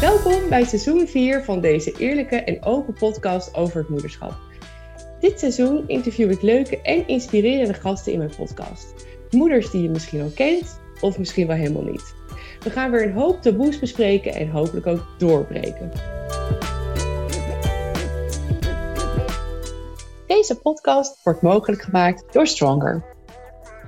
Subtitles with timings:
[0.00, 4.34] Welkom bij seizoen 4 van deze eerlijke en open podcast over het moederschap.
[5.20, 8.94] Dit seizoen interview ik leuke en inspirerende gasten in mijn podcast.
[9.30, 12.14] Moeders die je misschien al kent of misschien wel helemaal niet.
[12.60, 15.92] We gaan weer een hoop taboes bespreken en hopelijk ook doorbreken.
[20.26, 23.04] Deze podcast wordt mogelijk gemaakt door Stronger.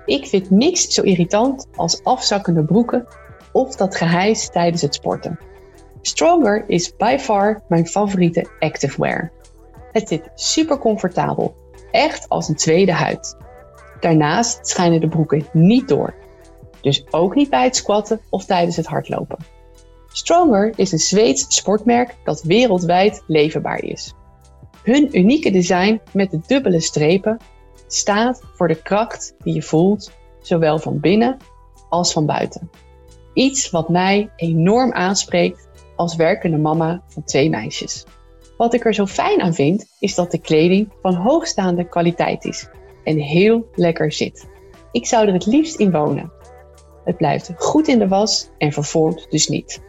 [0.06, 3.06] Ik vind niks zo irritant als afzakkende broeken
[3.52, 5.50] of dat gehijs tijdens het sporten.
[6.02, 9.32] Stronger is by far mijn favoriete activewear.
[9.92, 11.54] Het zit super comfortabel,
[11.90, 13.36] echt als een tweede huid.
[14.00, 16.14] Daarnaast schijnen de broeken niet door,
[16.80, 19.38] dus ook niet bij het squatten of tijdens het hardlopen.
[20.12, 24.14] Stronger is een Zweeds sportmerk dat wereldwijd leverbaar is.
[24.82, 27.38] Hun unieke design met de dubbele strepen
[27.86, 31.36] staat voor de kracht die je voelt, zowel van binnen
[31.88, 32.70] als van buiten.
[33.34, 38.06] Iets wat mij enorm aanspreekt als werkende mama van twee meisjes.
[38.56, 42.68] Wat ik er zo fijn aan vind, is dat de kleding van hoogstaande kwaliteit is
[43.04, 44.48] en heel lekker zit.
[44.92, 46.32] Ik zou er het liefst in wonen.
[47.04, 49.82] Het blijft goed in de was en vervormt dus niet.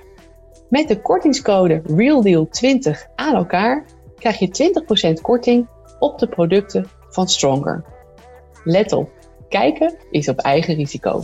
[0.69, 5.67] Met de kortingscode REALDEAL20 aan elkaar krijg je 20% korting
[5.99, 7.83] op de producten van Stronger.
[8.63, 9.11] Let op,
[9.49, 11.23] kijken is op eigen risico.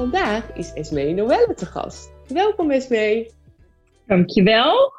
[0.00, 2.12] Vandaag is Esmee Noelle te gast.
[2.28, 3.30] Welkom Esmee.
[4.06, 4.92] Dankjewel.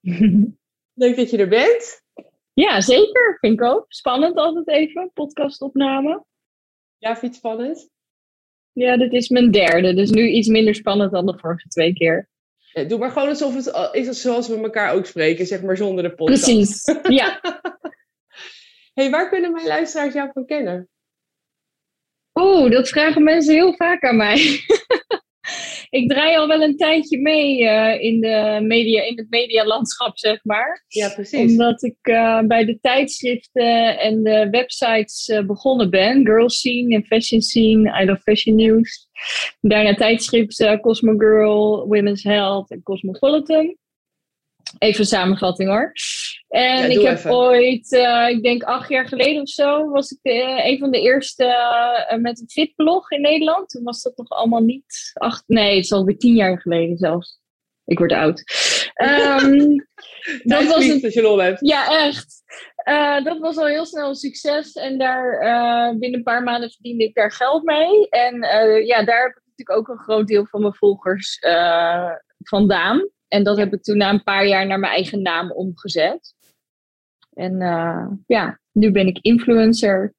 [1.02, 2.02] Leuk dat je er bent.
[2.52, 3.36] Ja, zeker.
[3.40, 3.84] Vind ik ook.
[3.88, 6.24] Spannend altijd even, podcastopname.
[6.96, 7.90] Ja, vind je het spannend?
[8.72, 12.28] Ja, dit is mijn derde, dus nu iets minder spannend dan de vorige twee keer.
[12.72, 16.04] Ja, doe maar gewoon alsof het is zoals we elkaar ook spreken, zeg maar zonder
[16.04, 16.44] de podcast.
[16.44, 17.40] Precies, ja.
[18.94, 20.88] hey, waar kunnen mijn luisteraars jou van kennen?
[22.38, 24.36] Oeh, dat vragen mensen heel vaak aan mij.
[25.90, 30.44] ik draai al wel een tijdje mee uh, in, de media, in het medialandschap, zeg
[30.44, 30.84] maar.
[30.88, 31.50] Ja, precies.
[31.50, 36.26] Omdat ik uh, bij de tijdschriften en de websites uh, begonnen ben.
[36.26, 39.08] Girl Scene en Fashion Scene, I Love Fashion News.
[39.60, 43.76] Daarna tijdschriften Cosmo Girl, Women's Health en Cosmopolitan.
[44.78, 45.92] Even een samenvatting hoor.
[46.48, 47.30] En ik heb even.
[47.30, 51.00] ooit, uh, ik denk acht jaar geleden of zo, was ik de, een van de
[51.00, 53.68] eerste uh, met een fitblog in Nederland.
[53.68, 57.40] Toen was dat nog allemaal niet acht, nee, het is alweer tien jaar geleden zelfs.
[57.84, 58.42] Ik word oud.
[59.02, 59.86] Um,
[60.42, 61.66] dat was een, als je lol hebt.
[61.66, 62.42] Ja, echt.
[63.24, 64.72] Dat was al heel snel een succes.
[64.72, 65.38] En daar
[65.98, 68.08] binnen een paar maanden verdiende ik daar geld mee.
[68.08, 68.34] En
[68.84, 71.38] ja, daar heb ik natuurlijk ook een groot deel van mijn volgers
[72.38, 73.08] vandaan.
[73.28, 76.34] En dat heb ik toen na een paar jaar naar mijn eigen naam omgezet.
[77.32, 80.14] En uh, ja, nu ben ik influencer.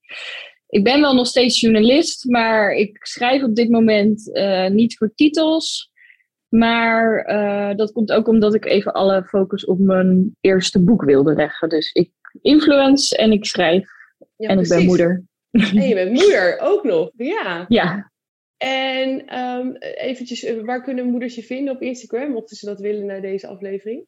[0.67, 5.11] Ik ben wel nog steeds journalist, maar ik schrijf op dit moment uh, niet voor
[5.15, 5.91] titels.
[6.47, 11.33] Maar uh, dat komt ook omdat ik even alle focus op mijn eerste boek wilde
[11.33, 11.69] leggen.
[11.69, 13.89] Dus ik influence en ik schrijf.
[14.35, 14.71] Ja, en precies.
[14.71, 15.23] ik ben moeder.
[15.51, 17.65] En je bent moeder ook nog, ja.
[17.67, 18.08] Ja.
[18.59, 23.21] En um, eventjes, waar kunnen moeders je vinden op Instagram, mochten ze dat willen naar
[23.21, 24.05] deze aflevering?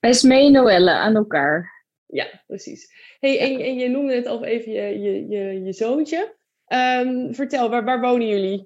[0.00, 1.70] Esmee Noelle aan elkaar.
[2.06, 2.88] Ja, precies.
[3.20, 6.36] Hey, en, en je noemde het al even je, je, je, je zoontje.
[6.66, 8.64] Um, vertel, waar, waar wonen jullie?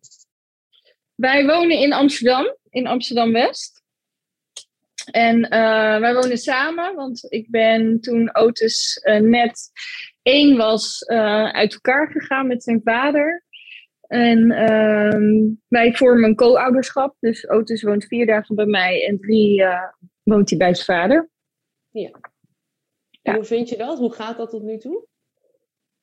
[1.14, 3.84] Wij wonen in Amsterdam, in Amsterdam-West.
[5.10, 9.70] En uh, wij wonen samen, want ik ben toen Otis uh, net
[10.22, 13.44] één was, uh, uit elkaar gegaan met zijn vader.
[14.06, 17.16] En uh, wij vormen een co-ouderschap.
[17.20, 19.82] Dus Otis woont vier dagen bij mij en drie uh,
[20.22, 21.30] woont hij bij zijn vader.
[21.90, 22.10] Ja.
[23.22, 23.98] Hoe vind je dat?
[23.98, 25.06] Hoe gaat dat tot nu toe?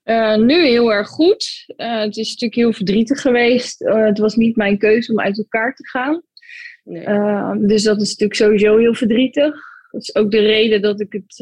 [0.03, 1.65] Uh, nu heel erg goed.
[1.77, 3.79] Uh, het is natuurlijk heel verdrietig geweest.
[3.79, 6.23] Het was niet mijn keuze om uit elkaar te gaan.
[6.83, 7.05] Nee.
[7.67, 9.55] dus dat is natuurlijk sowieso heel verdrietig.
[9.91, 11.37] Dat is ook de reden dat ik het,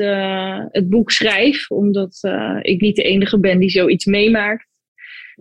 [0.71, 1.71] het boek schrijf.
[1.71, 2.19] Omdat
[2.61, 4.70] ik niet de enige ben die zoiets meemaakt.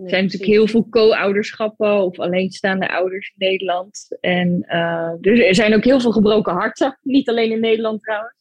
[0.01, 4.17] Nee, er zijn natuurlijk heel veel co-ouderschappen of alleenstaande ouders in Nederland.
[4.21, 6.99] En uh, dus er zijn ook heel veel gebroken harten.
[7.03, 8.35] Niet alleen in Nederland trouwens.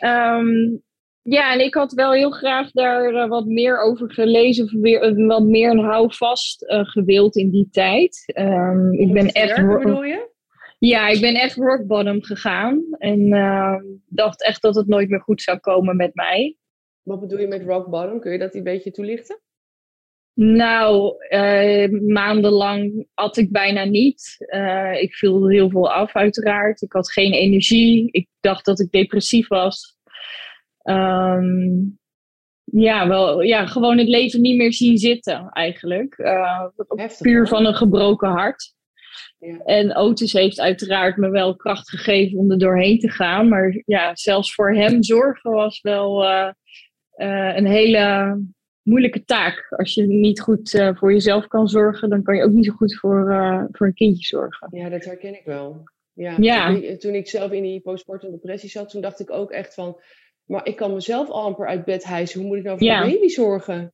[0.00, 0.82] Nee, um,
[1.22, 4.64] ja, en ik had wel heel graag daar uh, wat meer over gelezen.
[4.64, 8.32] Of weer, uh, wat meer een houvast gewild in die tijd.
[8.38, 9.66] Um, ik ben echt.
[9.66, 10.34] Bedoel je?
[10.78, 12.84] Ja, ik ben echt rock bottom gegaan.
[12.98, 16.56] En ehm, dacht echt dat het nooit meer goed zou komen met mij.
[17.02, 18.20] Wat bedoel je met rock bottom?
[18.20, 19.40] Kun je dat een beetje toelichten?
[20.38, 24.36] Nou, uh, maandenlang at ik bijna niet.
[24.54, 26.82] Uh, ik viel heel veel af, uiteraard.
[26.82, 28.08] Ik had geen energie.
[28.10, 29.96] Ik dacht dat ik depressief was.
[30.82, 31.98] Um,
[32.64, 36.18] ja, wel, ja, gewoon het leven niet meer zien zitten, eigenlijk.
[36.18, 36.66] Uh,
[37.20, 38.74] puur van een gebroken hart.
[39.38, 39.58] Ja.
[39.58, 43.48] En Otis heeft uiteraard me wel kracht gegeven om er doorheen te gaan.
[43.48, 46.26] Maar ja, zelfs voor hem zorgen was wel
[47.16, 48.36] een hele
[48.86, 49.66] moeilijke taak.
[49.76, 52.72] Als je niet goed uh, voor jezelf kan zorgen, dan kan je ook niet zo
[52.72, 53.24] goed voor,
[53.72, 54.68] voor een kindje zorgen.
[54.70, 55.82] Ja, dat herken ik wel.
[56.12, 56.66] Ja, ja.
[56.66, 59.74] Toen, ik, toen ik zelf in die postpartum depressie zat, toen dacht ik ook echt
[59.74, 60.00] van...
[60.44, 62.40] Maar ik kan mezelf al amper uit bed hijsen.
[62.40, 63.02] Hoe moet ik nou voor ja.
[63.02, 63.92] een baby zorgen?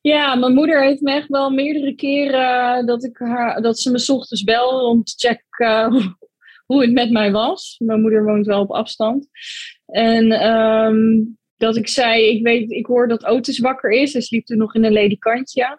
[0.00, 4.04] Ja, mijn moeder heeft me echt wel meerdere keren dat, ik haar, dat ze me
[4.12, 6.06] ochtends belde om te checken uh,
[6.66, 7.76] hoe het met mij was.
[7.84, 9.28] Mijn moeder woont wel op afstand.
[9.86, 14.12] En um, dat ik zei, ik weet, ik hoor dat Otis wakker is.
[14.12, 15.78] Hij sliep toen nog in een ledikantje.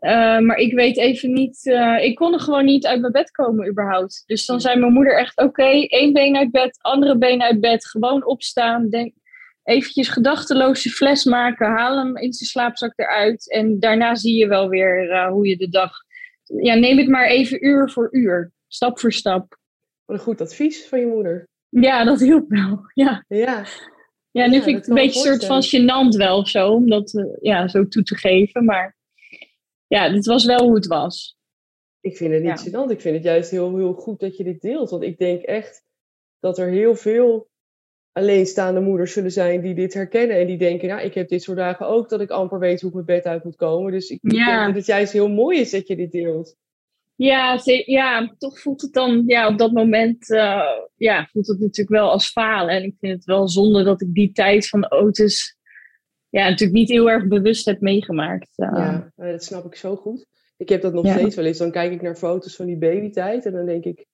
[0.00, 3.30] Uh, maar ik weet even niet, uh, ik kon er gewoon niet uit mijn bed
[3.30, 4.22] komen überhaupt.
[4.26, 7.60] Dus dan zei mijn moeder echt, oké, okay, één been uit bed, andere been uit
[7.60, 8.88] bed, gewoon opstaan.
[8.88, 9.14] Denk,
[9.62, 13.50] eventjes gedachteloos je fles maken, haal hem in zijn slaapzak eruit.
[13.50, 15.92] En daarna zie je wel weer uh, hoe je de dag.
[16.44, 19.58] Ja, neem het maar even uur voor uur, stap voor stap.
[20.04, 21.48] Wat een goed advies van je moeder.
[21.68, 22.80] Ja, dat hielp wel.
[23.04, 23.64] Ja, ja.
[24.38, 26.88] Ja nu vind ik het een beetje een soort van gênant wel of zo, om
[26.88, 28.64] dat uh, ja, zo toe te geven.
[28.64, 28.96] Maar
[29.86, 31.36] ja, dit was wel hoe het was.
[32.00, 32.68] Ik vind het niet ja.
[32.68, 32.90] gênant.
[32.90, 34.90] Ik vind het juist heel, heel goed dat je dit deelt.
[34.90, 35.84] Want ik denk echt
[36.40, 37.48] dat er heel veel
[38.12, 41.58] alleenstaande moeders zullen zijn die dit herkennen en die denken, nou, ik heb dit soort
[41.58, 43.92] dagen ook dat ik amper weet hoe ik mijn bed uit moet komen.
[43.92, 44.44] Dus ik ja.
[44.46, 46.56] denk dat het juist heel mooi is dat je dit deelt.
[47.16, 50.62] Ja, ja toch voelt het dan, ja, op dat moment, uh,
[50.96, 52.74] ja, voelt het natuurlijk wel als falen.
[52.74, 55.56] En ik vind het wel zonde dat ik die tijd van de auto's,
[56.28, 58.50] ja, natuurlijk niet heel erg bewust heb meegemaakt.
[58.56, 58.68] Uh.
[58.76, 60.26] Ja, dat snap ik zo goed.
[60.56, 61.16] Ik heb dat nog ja.
[61.18, 61.58] steeds wel eens.
[61.58, 64.06] Dan kijk ik naar foto's van die babytijd en dan denk ik, ik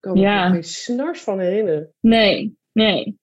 [0.00, 0.44] kan me ja.
[0.44, 1.94] er geen snars van herinneren.
[2.00, 3.20] Nee, nee.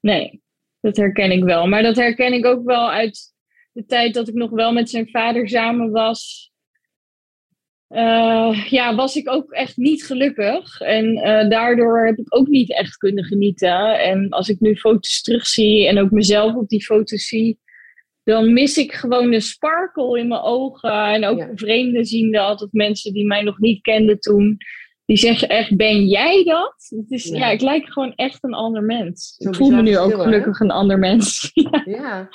[0.00, 0.42] Nee,
[0.80, 1.66] dat herken ik wel.
[1.66, 3.34] Maar dat herken ik ook wel uit
[3.72, 6.52] de tijd dat ik nog wel met zijn vader samen was.
[7.88, 10.80] Uh, ja, was ik ook echt niet gelukkig.
[10.80, 14.00] En uh, daardoor heb ik ook niet echt kunnen genieten.
[14.00, 17.58] En als ik nu foto's terugzie en ook mezelf op die foto's zie,
[18.24, 20.90] dan mis ik gewoon de sparkle in mijn ogen.
[20.90, 21.50] En ook ja.
[21.54, 24.56] vreemden ziende, altijd mensen die mij nog niet kenden toen.
[25.04, 26.74] Die zeggen echt, ben jij dat?
[26.88, 27.50] Het is, ja.
[27.50, 29.34] ik lijk gewoon echt een ander mens.
[29.38, 31.50] Zo ik voel me nu ook gelukkig een ander mens.
[31.84, 32.28] ja.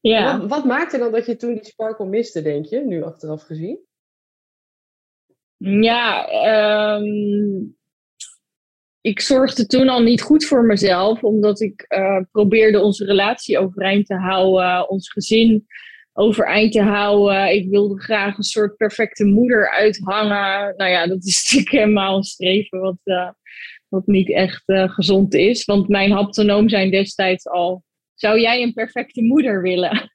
[0.00, 0.38] ja.
[0.38, 3.78] Wat, wat, maakte dan dat je toen die sparkle miste, denk je, nu achteraf gezien?
[5.58, 6.28] Ja,
[6.96, 7.76] um,
[9.00, 14.06] ik zorgde toen al niet goed voor mezelf, omdat ik uh, probeerde onze relatie overeind
[14.06, 15.66] te houden, ons gezin
[16.12, 17.54] overeind te houden.
[17.54, 20.74] Ik wilde graag een soort perfecte moeder uithangen.
[20.76, 23.30] Nou ja, dat is natuurlijk helemaal een streven wat, uh,
[23.88, 25.64] wat niet echt uh, gezond is.
[25.64, 27.84] Want mijn haptonoom zijn destijds al...
[28.14, 30.12] Zou jij een perfecte moeder willen?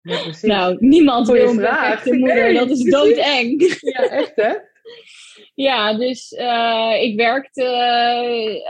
[0.00, 2.54] Ja, nou, niemand wil een perfecte moeder.
[2.54, 3.78] Dat is doodeng.
[3.80, 4.54] Ja, echt hè?
[5.54, 7.64] Ja, dus uh, ik werkte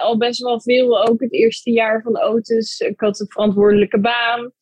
[0.02, 2.80] al best wel veel, ook het eerste jaar van Otis.
[2.80, 4.52] Ik had een verantwoordelijke baan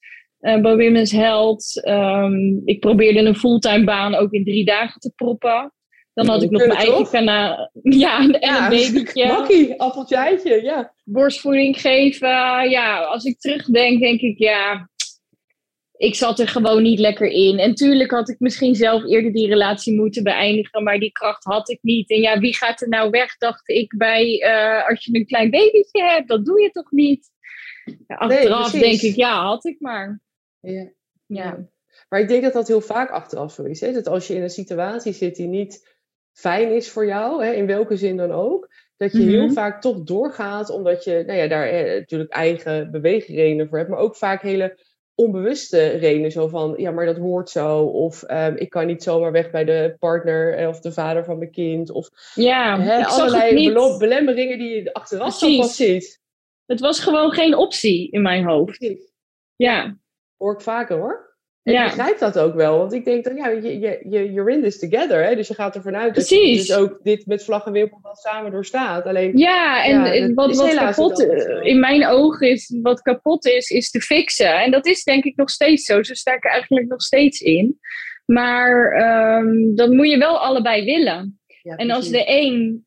[0.40, 1.82] uh, bij Women's Health.
[1.88, 5.72] Um, ik probeerde een fulltime baan ook in drie dagen te proppen.
[6.14, 7.70] Dan had ik nog mijn eigen kanaal.
[7.82, 9.26] Ja, en ja, een babytje.
[9.26, 10.94] Makkie, appeltje eitje, ja.
[11.04, 12.28] Borstvoeding geven.
[12.70, 14.90] Ja, als ik terugdenk, denk ik, ja,
[16.02, 17.58] ik zat er gewoon niet lekker in.
[17.58, 21.70] En tuurlijk had ik misschien zelf eerder die relatie moeten beëindigen, maar die kracht had
[21.70, 22.10] ik niet.
[22.10, 25.50] En ja, wie gaat er nou weg, dacht ik bij, uh, als je een klein
[25.50, 27.30] babytje hebt, dat doe je toch niet?
[28.06, 30.20] Ja, achteraf nee, denk ik, ja, had ik maar.
[30.60, 30.90] Ja.
[31.26, 31.68] ja.
[32.08, 33.80] Maar ik denk dat dat heel vaak achteraf zo is.
[33.80, 33.92] Hè?
[33.92, 35.96] Dat als je in een situatie zit die niet
[36.32, 39.52] fijn is voor jou, hè, in welke zin dan ook, dat je heel Mhm.
[39.52, 43.98] vaak toch doorgaat, omdat je nou ja, daar eh, natuurlijk eigen beweegredenen voor hebt, maar
[43.98, 44.78] ook vaak hele
[45.14, 46.30] onbewuste redenen.
[46.30, 47.78] Zo van, ja, maar dat hoort zo.
[47.78, 51.38] Of ehm, ik kan niet zomaar weg bij de partner eh, of de vader van
[51.38, 51.90] mijn kind.
[51.90, 56.20] Of Ja, allerlei belemmeringen die je achteraf zo pas ziet.
[56.66, 58.78] Het was gewoon geen optie in mijn hoofd.
[58.78, 59.12] Precies.
[59.56, 59.96] Ja,
[60.42, 61.31] Hoor ik vaker hoor.
[61.62, 61.84] En Ja.
[61.84, 64.62] ik begrijp dat ook wel, want ik denk dan, ja, je, je, je, you're in
[64.62, 65.24] this together.
[65.24, 65.34] Hè?
[65.36, 68.14] Dus je gaat ervan uit dat je dus ook dit met vlag en wimpel wel
[68.16, 69.04] samen doorstaat.
[69.04, 71.20] Alleen, ja en Ja, wat, wat kapot
[71.62, 74.60] in mijn ogen is, wat kapot is, is te fixen.
[74.60, 76.02] En dat is denk ik nog steeds zo.
[76.02, 77.78] Zo sta ik er eigenlijk nog steeds in.
[78.26, 81.40] Maar ehm, dat moet je wel allebei willen.
[81.62, 82.86] ja, En als de een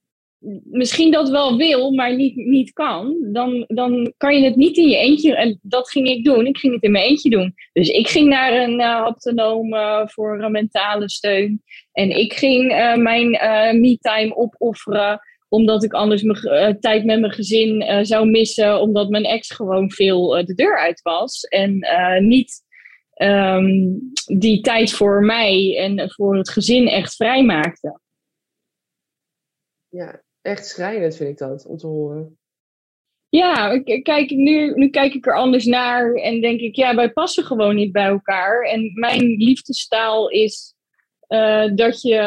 [0.63, 4.87] misschien dat wel wil, maar niet, niet kan, dan, dan kan je het niet in
[4.87, 5.35] je eentje.
[5.35, 6.45] En dat ging ik doen.
[6.45, 7.53] Ik ging het in mijn eentje doen.
[7.73, 11.63] Dus ik ging naar een uh, voor mentale steun.
[11.91, 13.29] En ik ging eh, mijn
[13.81, 19.51] me-time opofferen omdat ik anders mijn tijd met mijn gezin zou missen, omdat mijn ex
[19.51, 21.43] gewoon veel de deur uit was.
[21.43, 21.85] En
[22.27, 22.63] niet
[23.13, 23.67] ehm,
[24.39, 27.99] die tijd voor mij en voor het gezin echt vrijmaakte.
[29.89, 32.37] Ja, echt schrijnend vind ik dat, om te horen.
[33.29, 37.43] Ja, kijk, nu, nu kijk ik er anders naar en denk ik, ja, wij passen
[37.43, 38.61] gewoon niet bij elkaar.
[38.61, 40.75] En mijn liefdestaal is
[41.29, 42.19] uh, dat je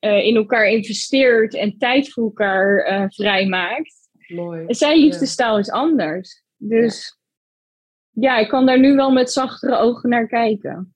[0.00, 3.94] uh, in elkaar investeert en tijd voor elkaar uh, vrijmaakt.
[4.26, 4.64] Mooi.
[4.66, 6.42] En zijn liefdestaal is anders.
[6.56, 7.18] Dus
[8.10, 8.34] ja.
[8.34, 10.94] ja, ik kan daar nu wel met zachtere ogen naar kijken.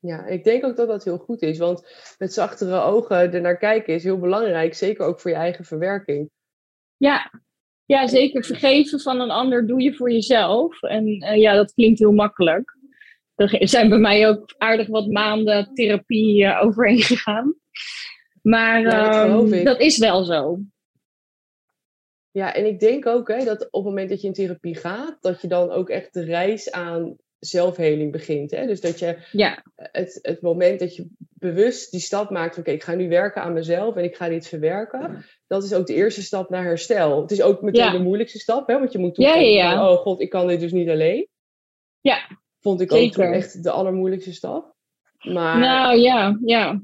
[0.00, 1.58] Ja, ik denk ook dat dat heel goed is.
[1.58, 1.86] Want
[2.18, 4.74] met zachtere ogen er naar kijken is heel belangrijk.
[4.74, 6.30] Zeker ook voor je eigen verwerking.
[6.96, 7.32] Ja,
[7.84, 8.44] ja zeker.
[8.44, 10.82] Vergeven van een ander doe je voor jezelf.
[10.82, 12.78] En uh, ja, dat klinkt heel makkelijk.
[13.34, 17.54] Er zijn bij mij ook aardig wat maanden therapie uh, overheen gegaan.
[18.42, 20.58] Maar ja, dat, um, dat, is wel zo.
[22.30, 25.16] Ja, en ik denk ook hè, dat op het moment dat je in therapie gaat,
[25.20, 28.50] dat je dan ook echt de reis aan zelfheling begint.
[28.50, 28.66] Hè?
[28.66, 29.64] Dus dat je ja.
[29.76, 33.42] het, het moment dat je bewust die stap maakt van oké, ik ga nu werken
[33.42, 35.24] aan mezelf en ik ga dit verwerken.
[35.46, 37.20] Dat is ook de eerste stap naar herstel.
[37.20, 37.92] Het is ook meteen ja.
[37.92, 38.78] de moeilijkste stap, hè?
[38.78, 41.28] want je moet toegeven, ja, ja, oh god, ik kan dit dus niet alleen.
[42.00, 44.74] Ja, Vond ik ook echt de allermoeilijkste stap.
[45.18, 46.82] Maar, nou ja, ja.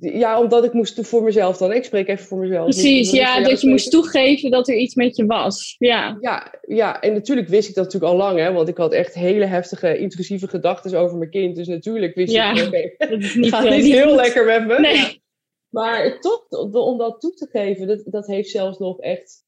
[0.00, 1.72] Ja, omdat ik moest voor mezelf dan.
[1.72, 2.64] Ik spreek even voor mezelf.
[2.64, 5.74] Precies, ja, dat je moest toegeven dat er iets met je was.
[5.78, 6.18] Ja.
[6.20, 6.54] ja.
[6.66, 9.44] Ja, en natuurlijk wist ik dat natuurlijk al lang, hè, want ik had echt hele
[9.44, 11.56] heftige, intrusieve gedachten over mijn kind.
[11.56, 14.80] Dus natuurlijk wist ja, ik, okay, dat niet, gaat niet heel lekker met me.
[14.80, 14.96] Nee.
[14.96, 15.10] Ja.
[15.68, 19.44] Maar toch, om dat toe te geven, dat, dat heeft zelfs nog echt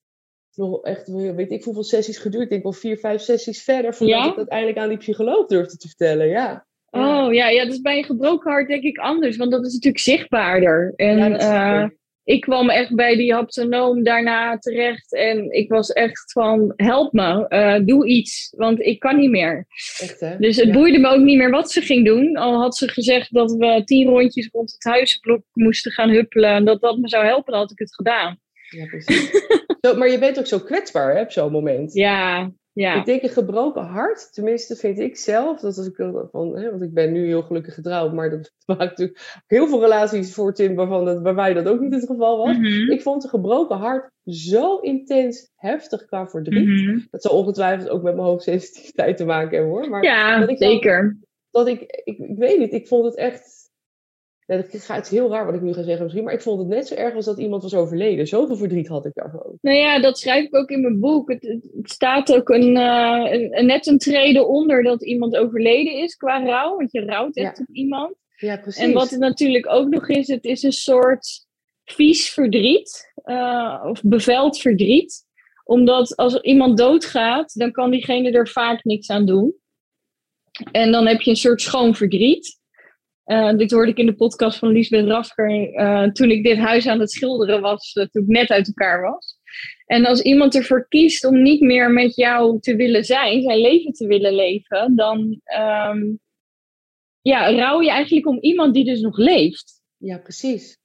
[0.56, 2.42] nog echt, weet ik hoeveel sessies geduurd.
[2.42, 4.30] Ik denk wel vier, vijf sessies verder voordat Ja?
[4.30, 6.28] ik uiteindelijk aan die psycholoog durfde te vertellen.
[6.28, 6.66] Ja.
[6.96, 9.72] Oh ja, ja, dat is bij een gebroken hart denk ik anders, want dat is
[9.72, 10.92] natuurlijk zichtbaarder.
[10.96, 11.88] En Ja, eh,
[12.24, 17.48] ik kwam echt bij die haptonoom daarna terecht en ik was echt van, help me,
[17.48, 19.66] eh, doe iets, want ik kan niet meer.
[20.00, 20.36] Echt hè?
[20.38, 20.72] Dus het Ja.
[20.72, 22.36] boeide me ook niet meer wat ze ging doen.
[22.36, 26.64] Al had ze gezegd dat we tien rondjes rond het huisblok moesten gaan huppelen en
[26.64, 28.38] dat dat me zou helpen, dan had ik het gedaan.
[28.70, 29.30] Ja, precies.
[29.80, 31.92] zo, maar je bent ook zo kwetsbaar hè, op zo'n moment.
[31.94, 32.94] Ja, ja.
[32.98, 35.94] Ik denk een gebroken hart, tenminste vind ik zelf, dat als ik
[36.30, 39.80] van, hè, want ik ben nu heel gelukkig getrouwd, maar dat maakt natuurlijk heel veel
[39.80, 42.56] relaties voor Tim waarvan dat bij mij dat ook niet het geval was.
[42.56, 46.68] Mhm, Ik vond een gebroken hart zo intens heftig qua verdriet.
[46.68, 46.98] mhm.
[47.10, 49.88] Dat zal ongetwijfeld ook met mijn hoogsensitiviteit te maken hebben hoor.
[49.88, 51.18] Maar Ja, dat ik dan- zeker.
[51.50, 53.62] dat ik, ik, ik weet niet, ik vond het echt.
[54.46, 56.68] Gaat het is heel raar wat ik nu ga zeggen misschien, maar ik vond het
[56.68, 58.26] net zo erg als dat iemand was overleden.
[58.26, 59.58] Zoveel verdriet had ik daarvan.
[59.60, 61.30] Nou ja, dat schrijf ik ook in mijn boek.
[61.30, 65.92] Het, het staat ook een, eh, een- een- net een trede onder dat iemand overleden
[65.92, 66.76] is qua rouw.
[66.76, 67.64] Want je rouwt echt Ja.
[67.68, 68.14] op iemand.
[68.36, 68.82] Ja, precies.
[68.82, 71.46] En wat het natuurlijk ook nog is, het is een soort
[71.84, 73.12] vies verdriet.
[73.24, 75.24] eh, of beveld verdriet.
[75.64, 79.54] Omdat als iemand doodgaat, dan kan diegene er vaak niks aan doen.
[80.72, 82.58] En dan heb je een soort schoon verdriet.
[83.24, 86.86] Eh, dit hoorde ik in de podcast van Liesbeth Rasker eh, toen ik dit huis
[86.86, 89.36] aan het schilderen was, eh, toen ik net uit elkaar was.
[89.86, 93.92] En als iemand ervoor kiest om niet meer met jou te willen zijn, zijn leven
[93.92, 96.02] te willen leven, dan ehm,
[97.20, 99.82] ja, rouw je eigenlijk om iemand die dus nog leeft.
[99.96, 100.78] Ja, precies.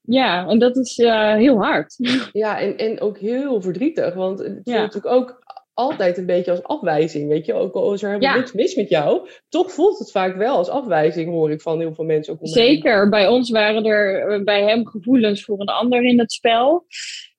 [0.00, 0.96] Ja, en dat is
[1.36, 1.96] heel hard.
[2.32, 4.80] Ja, en, en ook heel verdrietig, want het voelt Ja.
[4.80, 5.40] natuurlijk ook
[5.76, 7.54] altijd een beetje als afwijzing, weet je.
[7.54, 8.36] Ook al is er helemaal Ja.
[8.38, 11.94] niks mis met jou, toch voelt het vaak wel als afwijzing, hoor ik van heel
[11.94, 12.38] veel mensen ook.
[12.42, 16.86] Zeker, bij ons waren er eh, bij hem gevoelens voor een ander in het spel.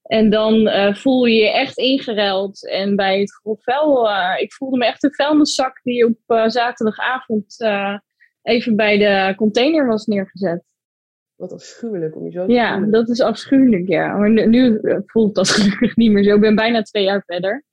[0.01, 2.67] En dan eh, voel je je echt ingeruild.
[2.69, 7.55] En bij het grofvel, eh ik voelde me echt een vuilniszak die op zaterdagavond
[8.41, 10.63] even bij de container was neergezet.
[11.35, 12.91] Wat afschuwelijk om je zo te Ja, voelen.
[12.91, 14.17] dat is afschuwelijk, ja.
[14.17, 16.35] Maar nu, nu, voelt dat gelukkig niet meer zo.
[16.35, 17.63] Ik ben bijna twee jaar verder.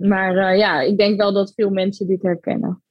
[0.00, 2.82] Maar eh, ja, ik denk wel dat veel mensen dit herkennen.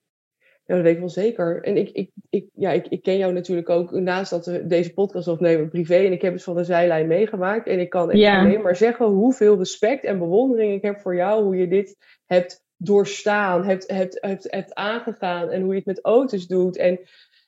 [0.66, 1.64] Ja, dat weet ik wel zeker.
[1.64, 4.94] En ik, ik, ik, ja, ik, ik ken jou natuurlijk ook naast dat we deze
[4.94, 5.96] podcast opnemen privé.
[5.96, 7.68] En ik heb het van de zijlijn meegemaakt.
[7.68, 8.40] En ik kan echt Ja.
[8.40, 11.44] alleen maar zeggen hoeveel respect en bewondering ik heb voor jou.
[11.44, 15.50] Hoe je dit hebt doorstaan, hebt, hebt, hebt, hebt aangegaan.
[15.50, 16.78] En hoe je het met auto's doet.
[16.78, 17.00] En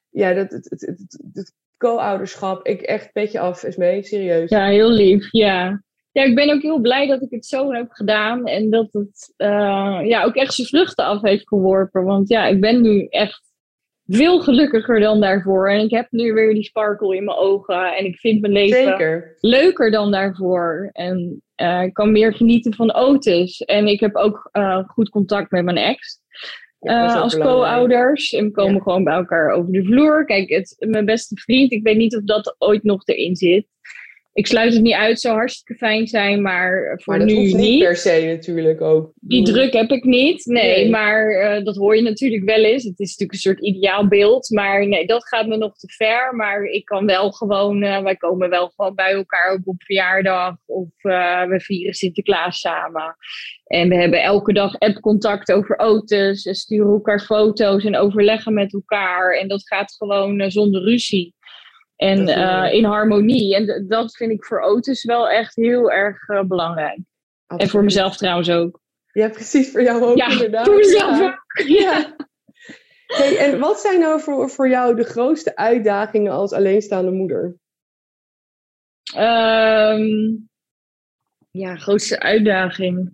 [0.10, 2.66] ja, dat, het, het, het, het co-ouderschap.
[2.68, 4.50] Ik echt petje af, is mee, serieus.
[4.50, 5.84] Ja, heel lief, ja.
[6.12, 8.46] Ja, ik ben ook heel blij dat ik het zo heb gedaan.
[8.48, 12.04] En dat het eh, ja, ook echt zijn vruchten af heeft geworpen.
[12.04, 13.42] Want ja, ik ben nu echt
[14.06, 15.70] veel gelukkiger dan daarvoor.
[15.70, 17.96] En ik heb nu weer die sparkle in mijn ogen.
[17.96, 19.38] En ik vind mijn leven Zeker.
[19.40, 20.90] leuker dan daarvoor.
[20.94, 23.60] En eh, ik kan meer genieten van auto's.
[23.60, 26.20] En ik heb ook eh, goed contact met mijn ex.
[26.80, 28.34] Als co-ouders.
[28.34, 28.82] En we komen Ja.
[28.82, 30.26] gewoon bij elkaar over de vloer.
[30.26, 33.68] Kijk, het, mijn beste vriend, ik weet niet of dat ooit nog erin zit.
[34.34, 37.54] Ik sluit het niet uit, zou hartstikke fijn zijn, maar voor maar dat nu hoeft
[37.56, 37.84] niet, niet.
[37.84, 39.12] per se natuurlijk ook.
[39.16, 40.90] Die druk heb ik niet, nee, Nee.
[40.90, 42.84] maar eh, dat hoor je natuurlijk wel eens.
[42.84, 46.36] Het is natuurlijk een soort ideaal beeld, maar nee, dat gaat me nog te ver.
[46.36, 50.56] Maar ik kan wel gewoon, eh, wij komen wel gewoon bij elkaar ook op verjaardag
[50.66, 53.16] of eh, we vieren Sinterklaas samen.
[53.66, 58.74] En we hebben elke dag app-contact over auto's, en sturen elkaar foto's en overleggen met
[58.74, 59.34] elkaar.
[59.34, 61.34] En dat gaat gewoon zonder ruzie.
[62.02, 62.78] En eh, mooi.
[62.78, 63.56] in harmonie.
[63.56, 67.00] En dat vind ik voor auto's wel echt heel erg eh, belangrijk.
[67.48, 68.80] En voor mezelf trouwens ook.
[69.12, 70.66] Ja, precies, voor jou ook Ja, inderdaad.
[70.66, 71.26] voor mezelf Ja.
[71.26, 71.68] ook.
[71.68, 72.16] Ja.
[73.06, 77.56] Hey, en wat zijn nou voor, voor jou de grootste uitdagingen als alleenstaande moeder?
[79.16, 80.36] Ehm,
[81.52, 83.12] ja, grootste uitdaging.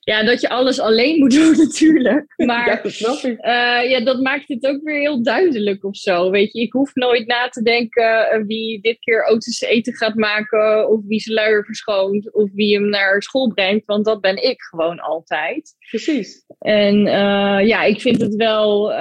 [0.00, 2.32] Ja, dat je alles alleen moet doen natuurlijk.
[2.36, 3.38] Maar ja, dat snap ik.
[3.38, 6.30] Eh, ja, dat maakt het ook weer heel duidelijk of zo.
[6.30, 10.14] Weet je, ik hoef nooit na te denken eh, wie dit keer auto's eten gaat
[10.14, 14.42] maken, of wie zijn luier verschoont, of wie hem naar school brengt, want dat ben
[14.42, 15.74] ik gewoon altijd.
[15.90, 16.44] Precies.
[16.58, 18.92] En eh, ja, ik vind het wel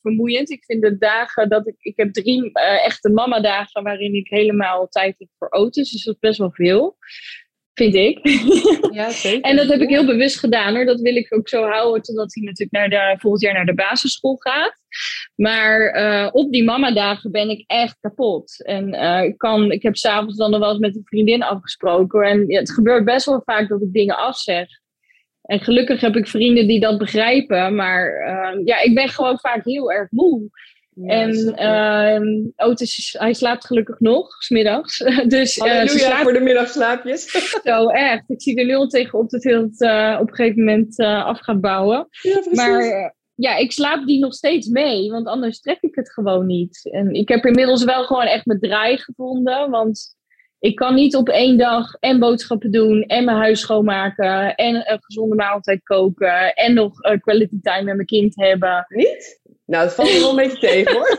[0.00, 0.50] vermoeiend.
[0.50, 1.74] Ik vind de dagen dat ik.
[1.78, 5.90] Ik heb drie echte mama-dagen waarin ik helemaal tijd heb voor auto's.
[5.90, 6.96] Dus dat is best wel veel.
[7.80, 8.18] Vind ik.
[8.92, 9.40] Ja, zeker.
[9.40, 10.84] En dat heb ik heel bewust gedaan hoor.
[10.84, 13.74] Dat wil ik ook zo houden totdat hij natuurlijk naar de, volgend jaar naar de
[13.74, 14.82] basisschool gaat.
[15.34, 18.64] Maar eh, op die mamadagen ben ik echt kapot.
[18.64, 22.22] En eh, ik, kan, ik heb s'avonds dan nog wel eens met een vriendin afgesproken.
[22.22, 24.68] En ja, het gebeurt best wel vaak dat ik dingen afzeg.
[25.42, 27.74] En gelukkig heb ik vrienden die dat begrijpen.
[27.74, 30.50] Maar eh, ja, ik ben gewoon vaak heel erg moe.
[31.06, 31.60] En snap ik.
[31.60, 32.24] ehm
[32.56, 34.98] Otis, is- hij slaapt gelukkig nog, smiddags.
[35.26, 37.30] dus eh, ze slaapt voor de middagslaapjes.
[37.64, 38.24] zo echt.
[38.30, 40.98] Ik zie er nu al tegen op dat hij het eh, op een gegeven moment
[40.98, 42.08] eh, af gaat bouwen.
[42.22, 42.42] ja.
[42.52, 46.88] Maar ja, ik slaap die nog steeds mee, want anders trek ik het gewoon niet.
[46.92, 50.14] En ik heb inmiddels wel gewoon echt mijn draai gevonden, want
[50.58, 54.98] ik kan niet op één dag en boodschappen doen en mijn huis schoonmaken en een
[55.02, 58.86] gezonde maaltijd koken en nog quality time met mijn kind hebben.
[58.88, 59.39] Niet?
[59.70, 61.18] Nou, dat valt me wel een beetje tegen hoor.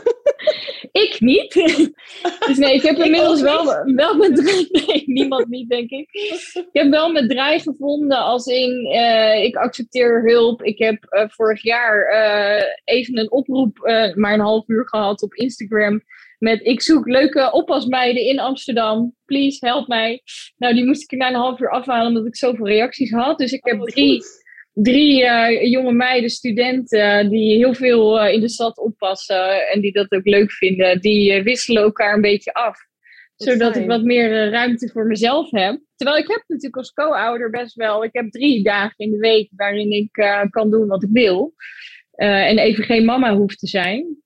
[0.92, 1.54] Ik niet.
[2.46, 4.68] dus nee, ik heb Ik inmiddels wel, wel mijn draai.
[4.86, 6.08] Nee, niemand niet, denk ik.
[6.52, 10.62] Ik heb wel mijn draai gevonden als in eh, ik accepteer hulp.
[10.62, 13.78] Ik heb eh, vorig jaar eh, even een oproep,
[14.14, 16.02] maar een half uur gehad op Instagram.
[16.38, 19.14] Met ik zoek leuke oppasmeiden in Amsterdam.
[19.24, 20.22] Please, help mij.
[20.56, 23.38] Nou, die moest ik na een half uur afhalen omdat ik zoveel reacties had.
[23.38, 24.41] Dus ik heb Oh, drie goed.
[24.72, 29.92] Drie eh, jonge meiden, studenten, die heel veel eh, in de stad oppassen en die
[29.92, 32.90] dat ook leuk vinden, die eh, wisselen elkaar een beetje af.
[33.42, 33.82] Zodat fijn.
[33.82, 35.80] ik wat meer eh, ruimte voor mezelf heb.
[35.96, 39.50] Terwijl ik heb natuurlijk als co-ouder best wel, ik heb drie dagen in de week
[39.56, 41.54] waarin ik eh, kan doen wat ik wil.
[42.10, 44.21] Eh, en even geen mama hoef te zijn.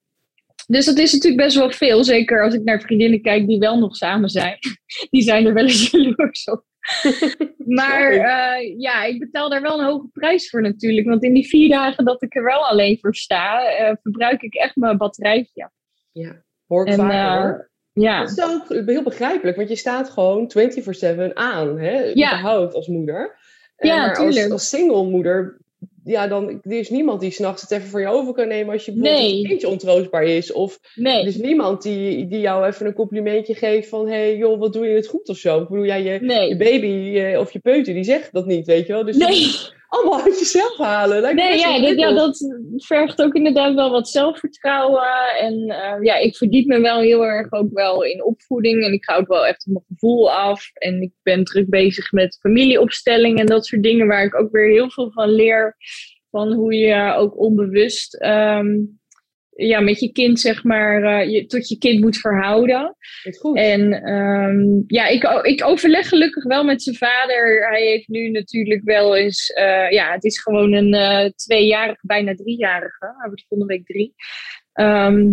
[0.67, 2.05] Dus dat is natuurlijk best wel veel.
[2.05, 4.59] Zeker als ik naar vriendinnen kijk die wel nog samen zijn.
[5.11, 6.65] Die zijn er wel eens jaloers op.
[7.67, 11.07] Maar eh, ja, ik betaal daar wel een hoge prijs voor natuurlijk.
[11.07, 14.55] Want in die vier dagen dat ik er wel alleen voor sta, eh, verbruik ik
[14.55, 15.71] echt mijn batterijtje.
[16.13, 17.71] Ja, hoor ik En, vaker eh, hoor.
[17.93, 20.53] Ja, Dat is ook heel begrijpelijk, want je staat gewoon
[21.31, 21.99] 24-7 aan, hè?
[21.99, 22.39] Ja.
[22.39, 23.39] überhaupt als moeder.
[23.77, 25.61] Ja, maar als single moeder,
[26.07, 28.85] ja, dan er is niemand die s'nachts het even voor je over kan nemen als
[28.85, 29.41] je bijvoorbeeld Nee.
[29.41, 30.53] je kindje ontroostbaar is.
[30.53, 31.21] Of nee.
[31.21, 34.87] er is niemand die, die jou even een complimentje geeft van, hey joh, wat doe
[34.87, 35.61] je het goed of zo.
[35.63, 36.13] Ik bedoel, ja, je,
[36.49, 39.05] je baby eh, of je peuter, die zegt dat niet, weet je wel.
[39.05, 39.47] Dus Nee.
[39.97, 41.21] Allemaal uit jezelf halen.
[41.21, 42.17] Lijkt Nee, ja, dat, ja, ingewikkeld.
[42.17, 45.35] dat vergt ook inderdaad wel wat zelfvertrouwen.
[45.41, 48.85] En eh, ja, ik verdiep me wel heel erg ook wel in opvoeding.
[48.85, 50.71] En ik ga ook wel echt op mijn gevoel af.
[50.73, 54.07] En ik ben druk bezig met familieopstelling en dat soort dingen.
[54.07, 55.77] Waar ik ook weer heel veel van leer.
[56.31, 58.75] Van hoe je ook onbewust ehm,
[59.57, 62.97] ja, met je kind, zeg maar, eh, je, tot je kind moet verhouden.
[63.39, 63.57] Goed.
[63.57, 67.69] En ehm, ja, ik, ik overleg gelukkig wel met zijn vader.
[67.69, 72.35] Hij heeft nu natuurlijk wel eens, eh, ja, het is gewoon een eh, tweejarige, bijna
[72.35, 73.15] driejarige.
[73.19, 74.15] Hij wordt volgende week drie.
[74.73, 75.33] Ehm,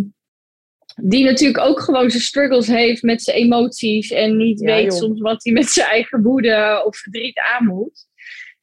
[1.02, 5.02] die natuurlijk ook gewoon zijn struggles heeft met zijn emoties en niet Ja, weet joh.
[5.02, 8.08] soms wat hij met zijn eigen woede of verdriet aan moet.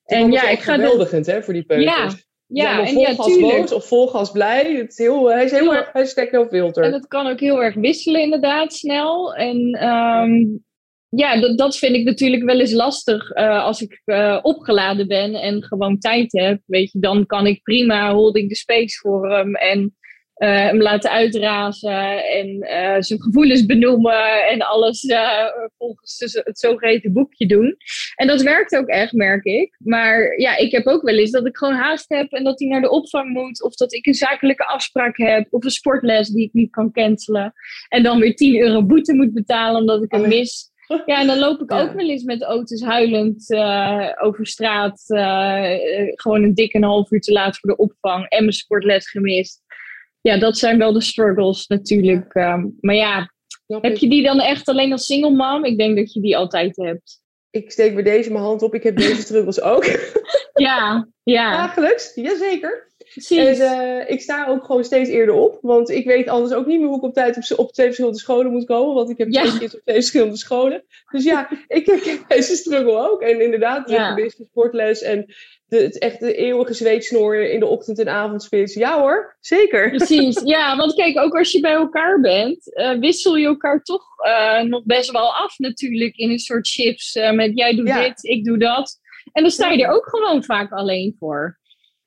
[0.04, 1.96] En ja, ik ga geweldigend hè, voor die peuters.
[1.96, 2.10] Ja,
[2.52, 4.74] Ja, en ja, boos of vol gas blij.
[4.74, 6.84] Het is heel, hij is heel erg, hij steekt heel filter.
[6.84, 9.34] En dat kan ook heel erg wisselen, inderdaad, snel.
[9.34, 10.44] En ehm,
[11.08, 15.34] ja, dat, dat vind ik natuurlijk wel eens lastig eh, als ik eh, opgeladen ben
[15.34, 16.60] en gewoon tijd heb.
[16.66, 19.54] Weet je, dan kan ik prima holding the space voor hem.
[19.54, 19.96] En
[20.40, 25.46] uh, hem laten uitrazen en uh, zijn gevoelens benoemen en alles uh,
[25.78, 27.76] volgens het zogeheten boekje doen.
[28.14, 29.76] En dat werkt ook echt, merk ik.
[29.78, 32.68] Maar ja, ik heb ook wel eens dat ik gewoon haast heb en dat hij
[32.68, 36.44] naar de opvang moet, of dat ik een zakelijke afspraak heb, of een sportles die
[36.44, 37.52] ik niet kan cancelen.
[37.88, 40.68] En dan weer 10 euro boete moet betalen omdat ik hem oh mis.
[41.06, 43.54] Ja, en dan loop ik ook wel eens met auto's huilend
[44.20, 45.02] over straat.
[46.14, 49.62] gewoon een dikke een half uur te laat voor de opvang en mijn sportles gemist
[50.20, 52.34] ja, dat zijn wel de struggles natuurlijk.
[52.34, 53.32] Ehm, maar ja,
[53.66, 55.64] heb je die dan echt alleen als single mom?
[55.64, 57.22] Ik denk dat je die altijd hebt.
[57.50, 58.74] Ik steek bij deze mijn hand op.
[58.74, 59.84] Ik heb deze struggles ook.
[60.54, 61.50] ja, ja.
[61.50, 62.88] Dagelijks, jazeker.
[63.12, 63.58] Precies.
[63.58, 65.58] En uh, ik sta ook gewoon steeds eerder op.
[65.62, 68.18] Want ik weet anders ook niet meer hoe ik op tijd op, op twee verschillende
[68.18, 68.94] scholen moet komen.
[68.94, 70.84] Want ik heb twee keer op twee verschillende scholen.
[71.10, 73.22] Dus ja, ik heb deze struggle ook.
[73.22, 74.14] En inderdaad, ja.
[74.14, 75.34] business sportles en
[75.70, 78.74] de, het echt de eeuwige zweetsnoor in de ochtend- en avondspits.
[78.74, 79.90] Ja hoor, zeker.
[79.90, 80.76] Precies, ja.
[80.76, 84.84] Want kijk, ook als je bij elkaar bent, uh, wissel je elkaar toch uh, nog
[84.84, 87.14] best wel af natuurlijk in een soort chips.
[87.14, 88.98] met jij doet dit, ik doe dat.
[89.32, 91.58] En dan sta je er ook gewoon vaak alleen voor.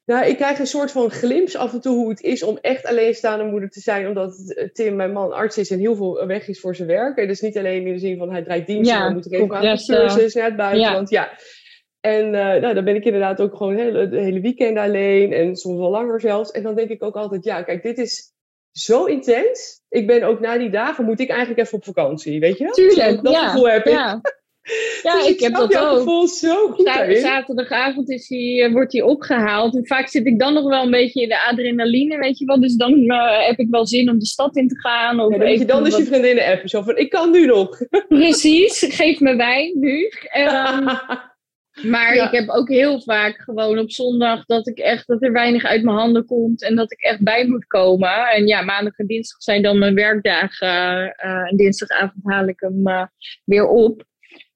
[0.05, 2.85] Nou, ik krijg een soort van glimps af en toe hoe het is om echt
[2.85, 4.07] alleenstaande moeder te zijn.
[4.07, 7.17] Omdat Tim, mijn man, arts is en heel veel weg is voor zijn werk.
[7.17, 9.85] En dus niet alleen in de zin van hij draait diensten, ja, maar moet regelmatig
[9.85, 11.09] cursus naar het buitenland.
[11.09, 11.21] Ja.
[11.21, 11.37] ja.
[12.05, 15.33] En uh, nou, dan ben ik inderdaad ook gewoon hele, de hele weekend alleen.
[15.33, 16.51] En soms wel langer zelfs.
[16.51, 18.33] En dan denk ik ook altijd, ja, kijk, dit is
[18.71, 19.81] zo intens.
[19.89, 22.69] Ik ben ook na die dagen, moet ik eigenlijk even op vakantie, weet je?
[22.69, 23.47] Tuurlijk, dat ja.
[23.47, 23.91] gevoel heb ik.
[23.91, 24.21] Ja,
[25.03, 25.97] dus ik, heb dat ook.
[25.97, 29.75] gevoel zo goed Zaterdagavond is hij, wordt hij opgehaald.
[29.75, 32.59] En vaak zit ik dan nog wel een beetje in de adrenaline, weet je wel.
[32.59, 35.19] Dus dan uh, heb ik wel zin om de stad in te gaan.
[35.19, 36.69] Of ja, dan je dan dus je vriendinnen appen.
[36.69, 37.81] Zo van, ik kan nu nog.
[38.07, 40.11] Precies, geef me wijn nu.
[40.37, 40.89] Um,
[41.81, 45.63] maar ik heb ook heel vaak gewoon op zondag dat ik echt dat er weinig
[45.63, 48.27] uit mijn handen komt en dat ik echt bij moet komen.
[48.29, 50.67] En ja, maandag en dinsdag zijn dan mijn werkdagen.
[51.25, 53.05] Uh, en dinsdagavond haal ik hem uh,
[53.45, 54.03] weer op.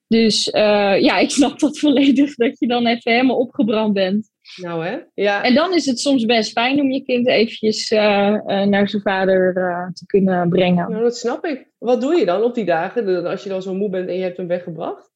[0.07, 4.29] Dus uh, ja, ik snap dat volledig dat je dan even helemaal opgebrand bent.
[4.61, 4.97] Nou hè?
[5.13, 5.43] Ja.
[5.43, 9.53] En dan is het soms best fijn om je kind eventjes naar zijn vader
[9.93, 10.91] te kunnen brengen.
[10.91, 11.71] Nou, dat snap ik.
[11.77, 14.23] Wat doe je dan op die dagen, als je dan zo moe bent en je
[14.23, 15.15] hebt hem weggebracht?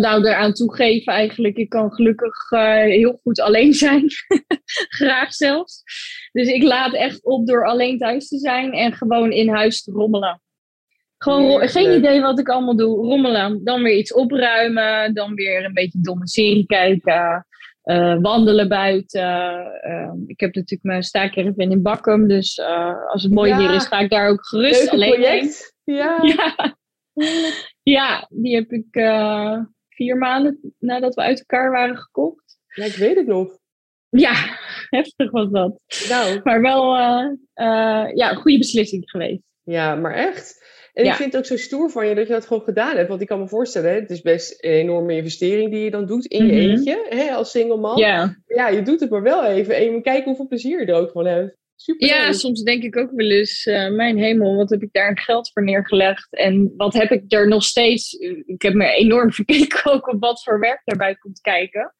[0.00, 1.56] Nou, eraan toegeven eigenlijk.
[1.56, 2.50] Ik kan gelukkig
[2.84, 4.04] heel goed alleen zijn.
[4.98, 5.82] Graag zelfs.
[6.32, 9.92] Dus ik laat echt op door alleen thuis te zijn en gewoon in huis te
[9.92, 10.42] rommelen.
[11.18, 13.06] Gewoon geen idee wat ik allemaal doe.
[13.06, 13.64] Rommelen.
[13.64, 15.14] Dan weer iets opruimen.
[15.14, 17.46] Dan weer een beetje domme serie kijken.
[17.84, 19.22] Uh, wandelen buiten.
[19.86, 22.28] Uh, ik heb natuurlijk mijn staakerven in Bakkum.
[22.28, 22.60] Dus
[23.06, 23.58] als het mooi ja.
[23.58, 25.76] weer is, ga ik daar ook gerust Leuke alleen project.
[25.84, 26.18] Ja.
[26.36, 26.76] ja.
[27.82, 28.26] Ja.
[28.30, 28.86] die heb ik
[29.88, 32.58] vier maanden nadat we uit elkaar waren gekocht.
[32.74, 33.58] Ja, ik weet het nog.
[34.08, 34.32] Ja,
[34.98, 35.80] heftig was dat.
[36.08, 36.40] Nou.
[36.44, 36.94] Maar wel
[38.14, 39.42] ja, een goede beslissing geweest.
[39.62, 40.62] Ja, maar echt.
[40.92, 43.08] En ik vind het ook zo stoer van je dat je dat gewoon gedaan hebt.
[43.08, 46.06] Want ik kan me voorstellen, hè, het is best een enorme investering die je dan
[46.06, 46.60] doet in je Mhm.
[46.70, 47.96] eentje, hè, als single man.
[47.96, 48.36] Ja.
[48.46, 49.76] Ja, je doet het maar wel even.
[49.76, 51.56] En je moet kijken hoeveel plezier je er ook van hebt.
[51.76, 52.08] Super.
[52.08, 55.50] Ja, soms denk ik ook wel eens, eh, mijn hemel, wat heb ik daar geld
[55.52, 56.26] voor neergelegd?
[56.36, 58.12] En wat heb ik er nog steeds...
[58.46, 61.94] Ik heb me enorm verkeken ook op wat voor werk daarbij komt kijken.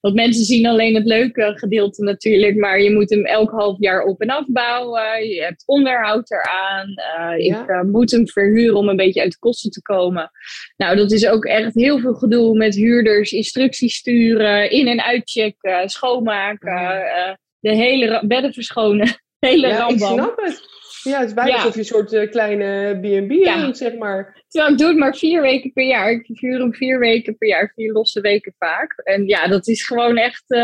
[0.00, 4.02] Want mensen zien alleen het leuke gedeelte natuurlijk, maar je moet hem elk half jaar
[4.02, 5.28] op en afbouwen.
[5.28, 6.88] Je hebt onderhoud eraan.
[6.88, 7.62] Uh, Ja.
[7.62, 10.30] Ik uh, moet hem verhuren om een beetje uit de kosten te komen.
[10.76, 15.88] Nou, dat is ook echt heel veel gedoe met huurders, instructies sturen, in- en uitchecken,
[15.88, 19.08] schoonmaken, uh, de hele bedden verschonen.
[19.38, 20.62] Hele Ja, ik snap het.
[21.02, 21.56] Ja, het is bijna Ja.
[21.56, 23.64] alsof je een soort eh, kleine B&B Ja.
[23.66, 24.44] doet, zeg maar.
[24.48, 26.10] Terwijl ik doe het maar vier weken per jaar.
[26.10, 29.00] Ik verhuur hem vier weken per jaar, vier losse weken vaak.
[29.04, 30.58] En ja, dat is gewoon echt, eh,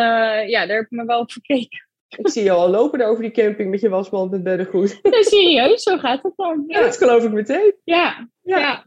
[0.48, 1.86] ja, daar heb ik me wel op verkeken.
[2.16, 4.98] Ik zie je al lopen daar over die camping met je wasmand met beddengoed.
[5.10, 6.64] Nee, serieus, zo gaat het dan.
[6.66, 7.74] Ja, Ja, dat geloof ik meteen.
[7.84, 8.58] ja, Ja.
[8.58, 8.84] ja.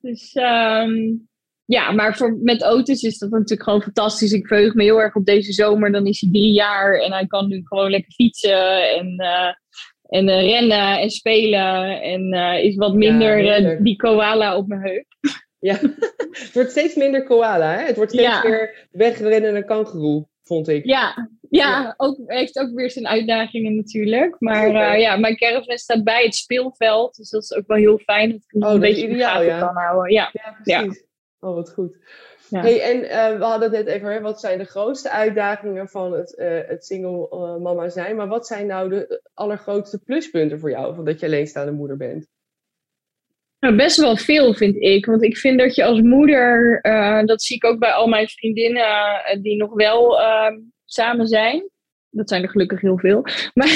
[0.00, 0.98] Dus ehm,
[1.66, 4.32] ja, maar voor, met auto's is dat natuurlijk gewoon fantastisch.
[4.32, 5.92] Ik verheug me heel erg op deze zomer.
[5.92, 9.54] Dan is hij drie jaar en hij kan nu gewoon lekker fietsen en, eh,
[10.08, 12.00] en eh, rennen en spelen.
[12.02, 15.06] En eh, is wat minder die koala op mijn heup.
[15.58, 15.74] Ja.
[16.42, 17.86] het wordt steeds minder koala, hè?
[17.86, 18.48] Het wordt steeds Ja.
[18.48, 20.84] meer wegrennende kangeroe, vond ik.
[20.84, 21.94] Ja, ja, Ja.
[21.96, 24.36] Ook, heeft ook weer zijn uitdagingen natuurlijk.
[24.38, 27.16] Maar ja, mijn caravan staat bij het speelveld.
[27.16, 29.32] Dus dat is ook wel heel fijn dat ik Oh, een beetje in de ideaal,
[29.32, 29.58] gaten ja.
[29.58, 30.12] kan houden.
[30.12, 30.30] Ja.
[30.32, 31.04] Ja, precies.
[31.44, 31.98] Oh, wat goed.
[32.48, 32.60] Ja.
[32.60, 36.12] Hey, en eh, we hadden het net even, hè, wat zijn de grootste uitdagingen van
[36.12, 38.16] het, eh, het single eh, mama zijn?
[38.16, 42.26] Maar wat zijn nou de allergrootste pluspunten voor jou, van dat je alleenstaande moeder bent?
[43.58, 45.06] Nou, best wel veel vind ik.
[45.06, 46.80] Want ik vind dat je als moeder,
[47.26, 48.86] dat zie ik ook bij al mijn vriendinnen
[49.42, 50.18] die nog wel
[50.84, 51.68] samen zijn.
[52.10, 53.26] dat zijn er gelukkig heel veel.
[53.54, 53.68] Maar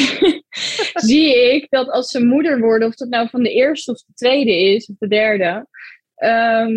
[1.09, 4.13] zie ik dat als ze moeder worden, of dat nou van de eerste of de
[4.15, 5.67] tweede is, of de derde,
[6.15, 6.73] ehm,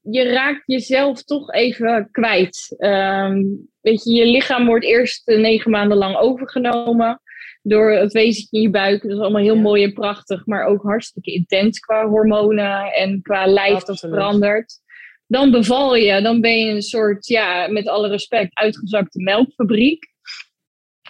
[0.00, 2.74] je raakt jezelf toch even kwijt.
[2.78, 3.42] Ehm,
[3.80, 7.20] weet je, je lichaam wordt eerst negen maanden lang overgenomen
[7.62, 9.02] door het wezentje in je buik.
[9.02, 13.46] Dat is allemaal heel mooi en prachtig, maar ook hartstikke intens qua hormonen en qua
[13.46, 14.80] lijf dat verandert.
[15.26, 20.11] Dan beval je, dan ben je een soort, ja, met alle respect, uitgezakte melkfabriek.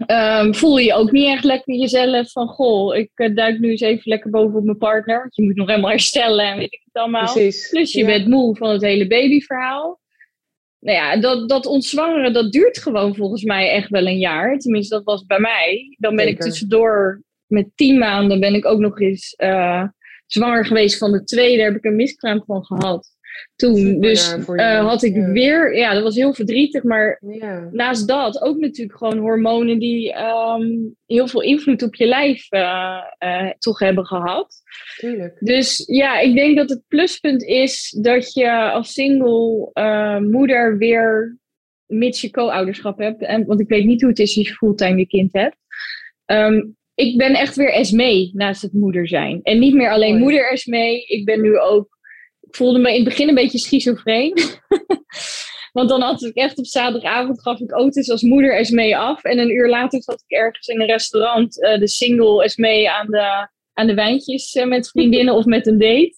[0.07, 3.81] Um, voel je ook niet echt lekker jezelf van, goh, ik uh, duik nu eens
[3.81, 5.19] even lekker bovenop mijn partner.
[5.19, 7.33] Want je moet nog helemaal herstellen en weet ik het allemaal.
[7.33, 10.01] Precies, Plus je bent moe van het hele babyverhaal.
[10.79, 14.59] Nou ja, dat, dat ontzwangeren, dat duurt gewoon volgens mij echt wel een jaar.
[14.59, 15.97] Tenminste, dat was bij mij.
[15.99, 19.85] Dan ben ik tussendoor, met tien maanden ben ik ook nog eens uh,
[20.27, 21.57] zwanger geweest van de tweede.
[21.57, 23.12] Daar heb ik een miskraam van gehad
[23.57, 24.01] toen.
[24.01, 26.83] dus uh, had ik weer, ja, dat was heel verdrietig.
[26.83, 27.69] Maar ja.
[27.73, 33.03] naast dat ook natuurlijk gewoon hormonen die um, heel veel invloed op je lijf uh,
[33.19, 34.55] uh, toch hebben gehad.
[34.97, 35.37] Tuurlijk.
[35.41, 39.71] Dus ja, ik denk dat het pluspunt is dat je als single
[40.31, 41.39] moeder weer,
[41.87, 44.99] mits je co-ouderschap hebt, en, want ik weet niet hoe het is als je fulltime
[44.99, 45.57] je kind hebt.
[46.27, 49.41] Um, ik ben echt weer Esmee naast het moeder zijn.
[49.43, 51.05] En niet meer alleen moeder Esmee.
[51.05, 51.92] Ik ben nu ook
[52.57, 54.35] voelde me in het begin een beetje schizofreen.
[55.73, 59.25] Want dan had ik echt op zaterdagavond gaf ik auto's als moeder Esmee af.
[59.25, 63.07] En een uur later zat ik ergens in een restaurant uh, de single Esmee aan
[63.07, 66.15] de, aan de wijntjes uh, met vriendinnen of met een date.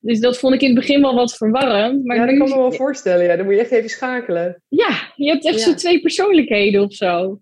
[0.00, 2.04] Dus dat vond ik in het begin wel wat verwarrend.
[2.04, 3.24] Maar ja, dat kan me wel voorstellen.
[3.24, 3.36] Ja.
[3.36, 4.62] Dan moet je echt even schakelen.
[4.68, 7.40] Ja, je hebt echt zo twee persoonlijkheden of zo.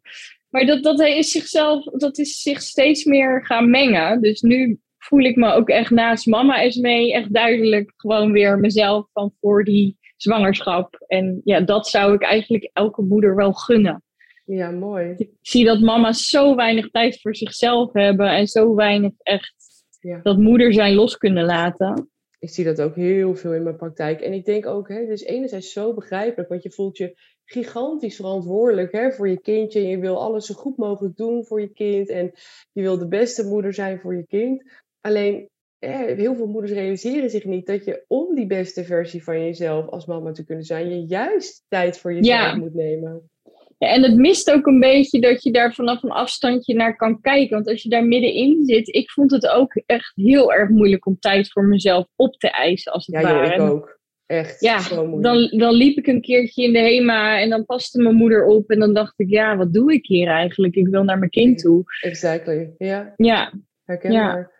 [0.48, 4.20] Maar dat, dat, is zichzelf, dat is zich steeds meer gaan mengen.
[4.20, 8.58] Dus nu voel ik me ook echt naast mama is mee echt duidelijk gewoon weer
[8.58, 11.04] mezelf van voor die zwangerschap.
[11.06, 14.02] En ja, dat zou ik eigenlijk elke moeder wel gunnen.
[14.44, 15.14] Ja, mooi.
[15.16, 19.54] Ik zie dat mama's zo weinig tijd voor zichzelf hebben en zo weinig echt
[20.00, 20.20] ja.
[20.22, 22.10] dat moeder zijn los kunnen laten.
[22.38, 24.20] Ik zie dat ook heel veel in mijn praktijk.
[24.20, 28.92] En ik denk ook, hè, dus enerzijds zo begrijpelijk, want je voelt je gigantisch verantwoordelijk
[28.92, 29.80] hè, voor je kindje.
[29.80, 32.08] En je wil alles zo goed mogelijk doen voor je kind.
[32.08, 32.32] En
[32.72, 34.62] je wil de beste moeder zijn voor je kind.
[35.00, 39.88] Alleen heel veel moeders realiseren zich niet dat je om die beste versie van jezelf
[39.88, 43.30] als mama te kunnen zijn, je juist tijd voor jezelf moet nemen.
[43.78, 47.20] Ja, en het mist ook een beetje dat je daar vanaf een afstandje naar kan
[47.20, 47.54] kijken.
[47.54, 51.18] Want als je daar middenin zit, ik vond het ook echt heel erg moeilijk om
[51.18, 53.46] tijd voor mezelf op te eisen, als het ja, ware.
[53.46, 53.98] Ja, ik ook.
[54.26, 55.50] Echt ja, zo moeilijk.
[55.50, 58.70] Dan, dan liep ik een keertje in de HEMA en dan paste mijn moeder op.
[58.70, 60.74] En dan dacht ik, ja, wat doe ik hier eigenlijk?
[60.74, 61.82] Ik wil naar mijn kind toe.
[62.00, 63.12] Exactly, ja.
[63.16, 63.52] Ja.
[63.84, 64.38] Herkenbaar.
[64.38, 64.50] Ja,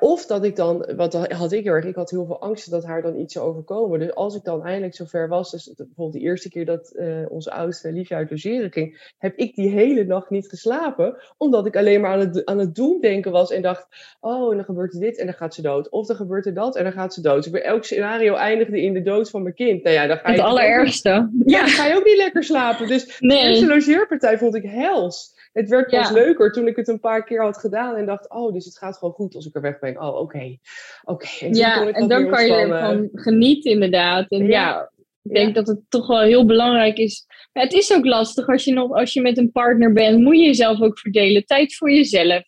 [0.00, 2.84] of dat ik dan, wat had ik heel erg, ik had heel veel angst dat
[2.84, 3.98] haar dan iets zou overkomen.
[3.98, 7.50] Dus als ik dan eindelijk zover was, dus bijvoorbeeld de eerste keer dat uh, onze
[7.50, 12.00] oudste liefje uit logeren ging, heb ik die hele nacht niet geslapen, omdat ik alleen
[12.00, 13.86] maar aan het, aan het doemdenken was en dacht,
[14.20, 15.88] oh, en dan gebeurt er dit en dan gaat ze dood.
[15.88, 17.42] Of dan gebeurt er dat en dan gaat ze dood.
[17.42, 19.82] Dus bij elk scenario eindigde in de dood van mijn kind.
[19.82, 21.30] Nou ja, dan ga je het allerergste.
[21.44, 22.86] ja, dan ga je ook niet lekker slapen.
[22.86, 23.42] Dus nee.
[23.42, 25.31] de eerste logeerpartij vond ik hels.
[25.52, 28.52] Het werd pas leuker toen ik het een paar keer had gedaan en dacht, oh,
[28.52, 30.00] dus het gaat gewoon goed als ik er weg ben.
[30.00, 30.58] Oh, oké.
[31.04, 31.28] oké.
[31.50, 34.30] Ja, en dan kan je ervan genieten inderdaad.
[34.30, 34.90] En ja,
[35.22, 37.26] ik denk dat het toch wel heel belangrijk is.
[37.52, 40.44] Het is ook lastig als je, nog, als je met een partner bent, moet je
[40.44, 41.44] jezelf ook verdelen.
[41.44, 42.42] Tijd voor jezelf.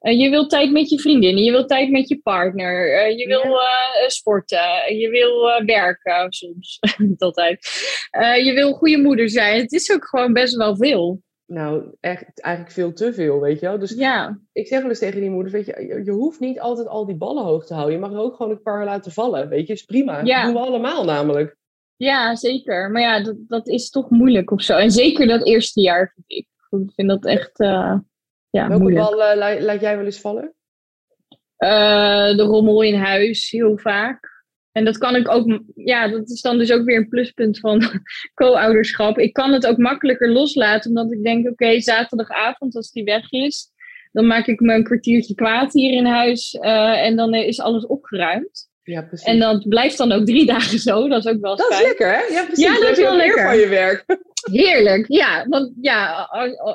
[0.00, 3.26] Uh, je wilt tijd met je vriendinnen, je wilt tijd met je partner, uh, je
[3.26, 7.58] wil uh, sporten, je wil werken soms, niet altijd.
[8.44, 9.60] je wil goede moeder zijn.
[9.60, 11.22] Het is ook gewoon best wel veel.
[11.48, 13.78] Nou, echt eigenlijk veel te veel, weet je wel.
[13.78, 14.38] Dus ja.
[14.52, 17.16] ik zeg wel eens tegen die moeders, weet je, je, hoeft niet altijd al die
[17.16, 17.94] ballen hoog te houden.
[17.94, 19.72] Je mag er ook gewoon een paar laten vallen, weet je.
[19.72, 20.24] Is prima.
[20.24, 20.42] Ja.
[20.42, 21.56] Dat doen we allemaal namelijk.
[21.96, 22.90] Ja, zeker.
[22.90, 24.76] Maar ja, dat, dat is toch moeilijk of zo.
[24.76, 26.46] En zeker dat eerste jaar, vind ik.
[26.80, 27.98] Ik vind dat echt uh,
[28.50, 29.10] ja, Welke moeilijk.
[29.10, 30.54] bal uh, laat jij wel eens vallen?
[31.58, 34.37] Uh, de rommel in huis, heel vaak.
[34.78, 37.82] En dat kan ik ook, ja, dat is dan dus ook weer een pluspunt van
[38.40, 39.18] co-ouderschap.
[39.18, 43.70] Ik kan het ook makkelijker loslaten, omdat ik denk, oké, zaterdagavond als die weg is,
[44.12, 47.86] dan maak ik me een kwartiertje kwaad hier in huis uh, en dan is alles
[47.86, 48.68] opgeruimd.
[48.82, 49.26] Ja, precies.
[49.26, 51.08] En dat blijft dan ook drie dagen zo.
[51.08, 51.80] Dat is ook wel Dat fijn.
[51.80, 52.34] is lekker, hè?
[52.34, 52.64] Ja, precies.
[52.64, 53.44] Ja, dat is wel lekker.
[53.44, 54.04] van je werk.
[54.52, 55.46] Heerlijk, ja.
[55.48, 56.28] Want ja,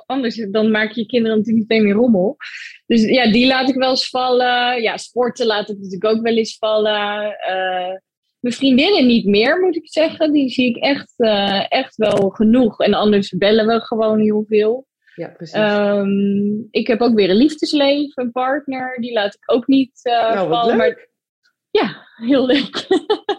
[0.06, 2.38] anders dan maak je je kinderen natuurlijk meteen meer rommel.
[2.86, 4.82] Dus ja, die laat ik wel eens vallen.
[4.82, 7.26] Ja, sporten laat ik natuurlijk ook wel eens vallen.
[7.26, 7.97] Uh,
[8.39, 10.32] mijn vriendinnen niet meer, moet ik zeggen.
[10.32, 12.80] Die zie ik echt, uh, echt wel genoeg.
[12.80, 14.88] En anders bellen we gewoon heel veel.
[15.15, 15.60] Ja, precies.
[15.60, 18.97] Um, ik heb ook weer een liefdesleven, een partner.
[19.02, 20.78] Die laat ik ook niet uh, nou, vallen.
[20.78, 21.08] Maar
[21.79, 22.88] Ja, heel leuk.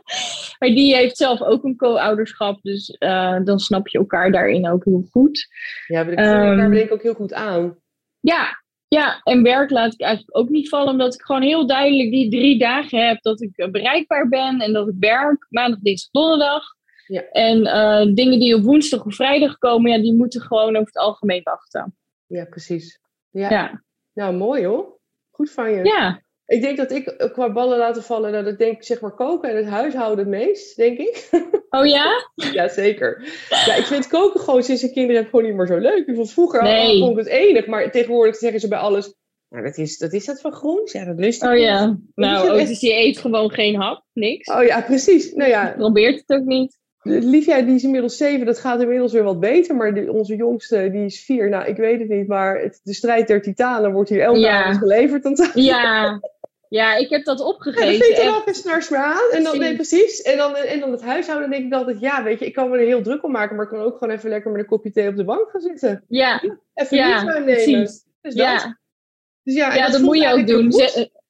[0.59, 4.85] maar die heeft zelf ook een co-ouderschap, dus eh, dan snap je elkaar daarin ook
[4.85, 5.49] heel goed.
[5.87, 7.79] Ja, we um, elkaar denk ik ook heel goed aan.
[8.21, 12.11] Ja, ja, en werk laat ik eigenlijk ook niet vallen, omdat ik gewoon heel duidelijk
[12.11, 16.65] die drie dagen heb dat ik bereikbaar ben en dat ik werk, maandag, dinsdag, donderdag.
[17.07, 17.23] Ja.
[17.31, 20.97] En uh, dingen die op woensdag of vrijdag komen, ja, die moeten gewoon over het
[20.97, 21.97] algemeen wachten.
[22.27, 23.01] Ja, precies.
[23.31, 23.51] Ja.
[23.51, 23.83] ja.
[24.15, 24.99] Nou, mooi hoor.
[25.31, 25.85] Goed van je.
[25.85, 26.24] Ja.
[26.47, 29.51] Ik denk dat ik eh, qua ballen laten vallen, dat ik denk zeg maar koken
[29.51, 31.29] en het huishouden het meest, denk ik.
[31.75, 32.31] Oh ja?
[32.35, 33.23] ja, zeker.
[33.49, 36.07] Ja, ik vind koken gewoon sinds ik kinderen heb gewoon niet meer zo leuk.
[36.07, 36.99] Ik vond vroeger nee.
[36.99, 39.15] vond ik het enig, maar tegenwoordig zeggen ze bij alles,
[39.49, 40.93] nou, dat is, dat is dat van groens?
[40.93, 41.99] Ja, dat lust ik Oh ja.
[42.15, 44.49] Nou, oh, dus je eet gewoon geen hap, niks.
[44.49, 45.33] Oh ja, precies.
[45.33, 45.69] Nou ja.
[45.69, 46.79] Je probeert het ook niet.
[47.03, 49.77] Liefja, die is inmiddels zeven, dat gaat inmiddels weer wat beter.
[49.77, 51.49] Maar onze jongste, die is vier.
[51.49, 54.63] Nou, ik weet het niet, maar het, de strijd der titanen wordt hier elke ja.
[54.63, 55.25] avond geleverd.
[55.25, 56.21] Aan ja,
[56.75, 57.93] ja, ik heb dat opgegeten.
[57.93, 59.31] Ja, dan vind je er wel s'nachts meer aan.
[59.33, 60.23] En dan, nee, precies.
[60.23, 62.79] En dan, en dan het huishouden denk ik altijd, ja, weet je, ik kan me
[62.79, 64.91] er heel druk om maken, maar ik kan ook gewoon even lekker met een kopje
[64.91, 66.05] thee op de bank gaan zitten.
[66.09, 66.43] Ja.
[66.75, 67.45] Even ja, nemen.
[67.45, 68.05] Precies.
[68.21, 68.53] Dus ja.
[68.53, 68.77] Dat.
[69.43, 70.73] Dus ja, ja dat, moet je ook doen.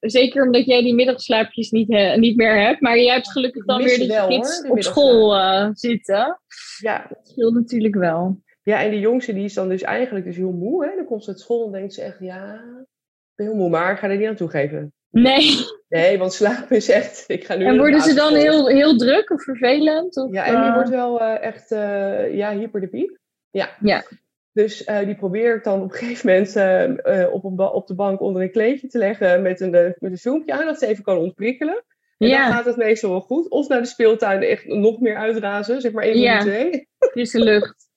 [0.01, 2.81] Zeker omdat jij die middagslaapjes niet, niet meer hebt.
[2.81, 6.41] Maar jij hebt gelukkig dan weer de kids op school uh, zitten.
[6.79, 7.07] Ja.
[7.09, 8.43] Dat scheelt natuurlijk wel.
[8.63, 10.85] Ja, en die jongste die is dan dus eigenlijk dus heel moe.
[10.87, 10.97] Hè?
[10.97, 13.93] Dan komt ze uit school en denkt ze echt, ja, ik ben heel moe, maar
[13.93, 14.93] ik ga er niet aan toegeven.
[15.15, 15.65] Nee.
[15.89, 17.25] Nee, want slapen is echt.
[17.27, 20.17] Ik ga nu en worden ze dan heel, heel druk of vervelend?
[20.17, 20.75] Of, ja, en die uh...
[20.75, 23.19] wordt wel uh, echt uh, ja, hyper de piep.
[23.51, 23.77] Ja.
[23.81, 24.05] ja.
[24.53, 28.21] Dus uh, die probeer ik dan op een gegeven moment op, een op de bank
[28.21, 31.19] onder een kleedje te leggen met een, met een filmpje aan, dat ze even kan
[31.19, 31.85] ontprikkelen.
[32.19, 32.45] En ja.
[32.45, 33.49] dan gaat het meestal wel goed.
[33.49, 36.41] Of naar de speeltuin echt nog meer uitrazen, zeg maar één ja.
[36.41, 36.89] twee.
[36.99, 37.89] Frisse lucht.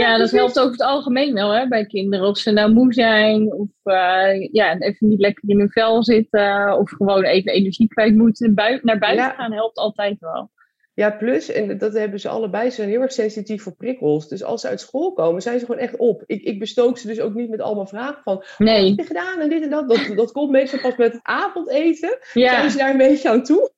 [0.00, 2.26] Ja, dat helpt over het algemeen wel hè, bij kinderen.
[2.26, 6.78] Of ze nou moe zijn, of uh, ja, even niet lekker in hun vel zitten,
[6.78, 8.54] of gewoon even energie kwijt moeten.
[8.54, 10.50] Bui naar buiten gaan helpt altijd wel.
[10.94, 14.28] Ja, plus, en dat hebben ze allebei, ze zijn heel erg sensitief voor prikkels.
[14.28, 16.22] Dus als ze uit school komen, zijn ze gewoon echt op.
[16.26, 18.80] Ik, ik bestook ze dus ook niet met allemaal vragen van, nee.
[18.80, 19.88] wat heb je gedaan en dit en dat.
[19.88, 22.18] Dat, dat komt meestal pas met het avondeten.
[22.32, 22.50] Ja.
[22.50, 23.70] Zijn ze daar een beetje aan toe.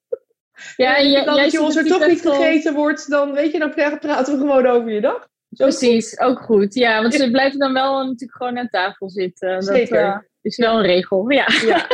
[0.76, 3.74] Ja, en je, als je ons er toch niet gegeten wordt, dan weet je, dan
[3.74, 5.28] praten we gewoon over je dag.
[5.56, 6.74] Precies, ook goed.
[6.74, 9.62] Ja, want ze blijven dan wel natuurlijk gewoon aan tafel zitten.
[9.62, 10.04] Zeker.
[10.04, 11.46] Dat uh, is wel een regel, ja.
[11.66, 11.86] ja.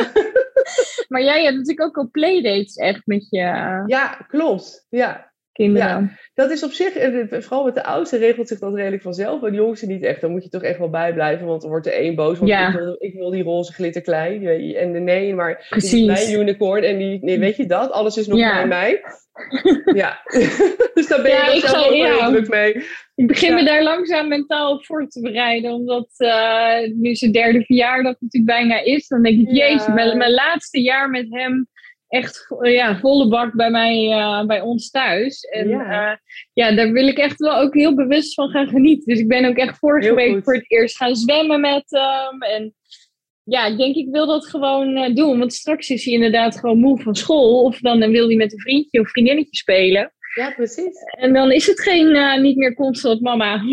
[1.09, 3.39] maar jij hebt natuurlijk ook al playdates echt met je
[3.85, 4.85] Ja, klopt.
[4.89, 5.33] Ja.
[5.51, 5.87] Kinderen.
[5.87, 9.41] Ja, dat is op zich, eh, vooral met de oudste regelt zich dat redelijk vanzelf.
[9.41, 10.21] Maar de jongste niet echt.
[10.21, 12.37] Dan moet je toch echt wel bijblijven, want dan wordt er één boos.
[12.37, 12.67] Want ja.
[12.67, 14.73] ik, wil, ik wil die roze glitterklei.
[14.75, 15.91] En de nee, maar Precies.
[15.91, 16.83] die is mijn unicorn.
[16.83, 17.91] En die, nee, weet je dat?
[17.91, 18.53] Alles is nog ja.
[18.53, 19.01] bij mij.
[20.01, 20.21] Ja,
[20.93, 22.73] dus daar ben je ja, zelf ook wel druk mee.
[23.15, 25.71] Ik begin me daar langzaam mentaal op voor te bereiden.
[25.71, 29.07] Omdat uh, nu zijn derde verjaardag natuurlijk bijna is.
[29.07, 31.67] Dan denk ik, jezus, mijn, mijn, laatste jaar met hem
[32.07, 35.41] echt ja, volle bak bij, mij, uh, bij ons thuis.
[35.41, 36.11] En ja.
[36.11, 36.17] Uh,
[36.53, 39.13] ja, daar wil ik echt wel ook heel bewust van gaan genieten.
[39.13, 40.43] Dus ik ben ook echt vorige heel week goed.
[40.43, 42.41] voor het eerst gaan zwemmen met hem.
[42.41, 42.73] En
[43.45, 45.39] ja, ik denk ik wil dat gewoon uh, doen.
[45.39, 47.63] Want straks is hij inderdaad gewoon moe van school.
[47.63, 50.13] Of dan, dan wil hij met een vriendje of vriendinnetje spelen.
[50.35, 50.97] Ja, precies.
[51.17, 53.61] En dan is het geen, uh, niet meer constant mama.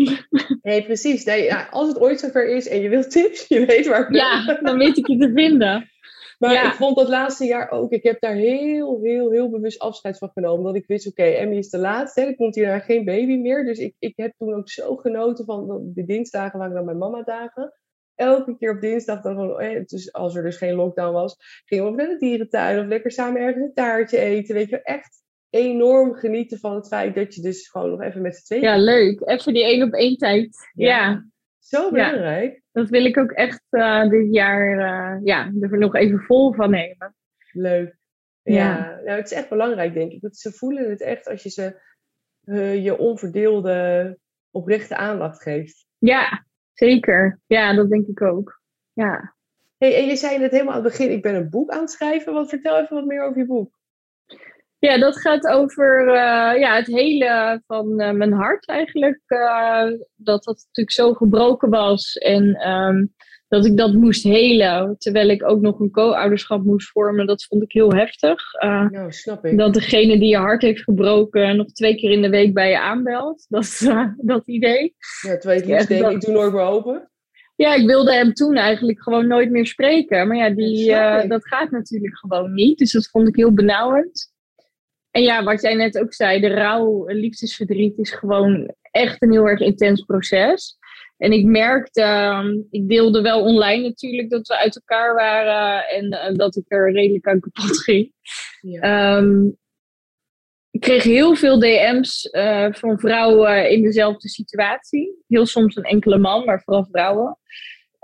[0.61, 1.23] Nee, precies.
[1.23, 4.15] Nee, ja, als het ooit zover is en je wilt tips, je weet waar ik
[4.15, 5.91] Ja, dan weet ik je te vinden.
[6.39, 10.17] Maar ik vond dat laatste jaar ook, ik heb daar heel, heel, heel bewust afscheid
[10.17, 10.57] van genomen.
[10.57, 12.21] Omdat ik wist, oké, okay, Emmy is de laatste.
[12.21, 13.65] Er komt hier geen baby meer.
[13.65, 17.21] Dus ik, ik heb toen ook zo genoten van de dinsdagen waren dan mijn mama
[17.21, 17.73] dagen
[18.23, 21.85] elke keer op dinsdag dan gewoon, eh, dus als er dus geen lockdown was, gingen
[21.85, 24.55] we naar de dierentuin of lekker samen ergens een taartje eten.
[24.55, 28.35] Weet je, echt enorm genieten van het feit dat je dus gewoon nog even met
[28.35, 28.63] z'n tweeën.
[28.63, 29.21] Ja, leuk.
[29.25, 30.71] Even die één op één tijd.
[30.73, 31.25] Ja.
[31.59, 32.61] Zo belangrijk.
[32.71, 36.69] dat wil ik ook echt uh, dit jaar uh, ja, er nog even vol van
[36.69, 37.15] nemen.
[37.51, 37.97] Leuk.
[38.43, 40.21] Ja, Nou, het is echt belangrijk, denk ik.
[40.21, 41.81] Dat ze voelen het echt als je ze
[42.45, 44.17] uh, je onverdeelde,
[44.51, 45.85] oprechte aandacht geeft.
[45.97, 48.61] Ja, Zeker, ja, dat denk ik ook.
[48.93, 49.35] Ja.
[49.77, 51.91] Hey, en je zei net helemaal aan het begin, ik ben een boek aan het
[51.91, 52.33] schrijven.
[52.33, 53.81] Wat vertel even wat meer over je boek.
[54.79, 59.21] Ja, dat gaat over uh, ja, het hele van uh, mijn hart eigenlijk.
[59.27, 62.17] Uh, dat dat natuurlijk zo gebroken was.
[62.17, 63.13] En um,
[63.53, 64.95] dat ik dat moest helen.
[64.97, 67.27] Terwijl ik ook nog een co-ouderschap moest vormen.
[67.27, 68.53] Dat vond ik heel heftig.
[68.53, 69.57] Uh, nou, snap ik.
[69.57, 72.79] Dat degene die je hart heeft gebroken nog twee keer in de week bij je
[72.79, 73.45] aanbelt.
[73.53, 74.95] Dat, uh, dat idee.
[75.21, 77.09] Ja, terwijl ik liefst denk, ik doe nooit meer open.
[77.55, 80.27] Ja, ik wilde hem toen eigenlijk gewoon nooit meer spreken.
[80.27, 82.77] Maar ja, die, uh, dat gaat natuurlijk gewoon niet.
[82.77, 84.31] Dus dat vond ik heel benauwend.
[85.11, 89.47] En ja, wat jij net ook zei, de rouw, liefdesverdriet is gewoon echt een heel
[89.47, 90.77] erg intens proces.
[91.17, 96.05] En ik merkte, ehm, ik deelde wel online natuurlijk dat we uit elkaar waren en
[96.05, 98.11] uh, dat ik er redelijk aan kapot ging.
[98.79, 99.45] Ehm,
[100.71, 105.23] ik kreeg heel veel DM's uh, van vrouwen in dezelfde situatie.
[105.27, 107.37] Heel soms een enkele man, maar vooral vrouwen.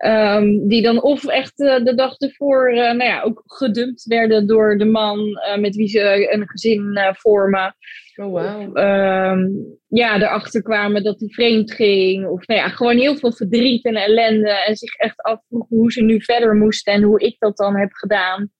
[0.05, 4.47] Um, die dan of echt uh, de dag ervoor uh, nou ja, ook gedumpt werden
[4.47, 7.76] door de man met wie ze een gezin vormen.
[8.20, 8.78] Oh, wow.
[8.78, 12.28] Um, ja, erachter kwamen dat hij vreemd ging.
[12.28, 14.49] Of nou ja, gewoon heel veel verdriet en ellende.
[14.49, 17.93] En zich echt afvroegen hoe ze nu verder moesten en hoe ik dat dan heb
[17.93, 18.51] gedaan.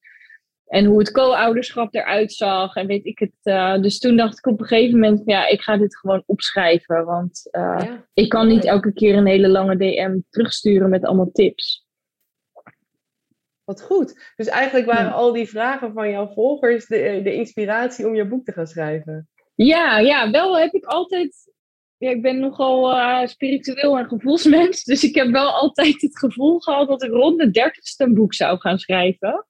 [0.66, 3.36] En hoe het co-ouderschap eruit zag en weet ik het.
[3.43, 7.05] Uh, dus toen dacht ik op een gegeven moment, ja, ik ga dit gewoon opschrijven.
[7.05, 8.05] Want uh, ja.
[8.14, 11.88] ik kan niet elke keer een hele lange DM terugsturen met allemaal tips.
[13.64, 14.34] Wat goed.
[14.36, 15.12] Dus eigenlijk waren ja.
[15.12, 19.30] al die vragen van jouw volgers de, de inspiratie om je boek te gaan schrijven.
[19.66, 21.53] Ja, ja, wel heb ik altijd.
[21.97, 24.84] Ik ben nogal uh, spiritueel en gevoelsmens.
[24.91, 28.34] Dus ik heb wel altijd het gevoel gehad dat ik rond de dertigste een boek
[28.34, 29.45] zou gaan schrijven.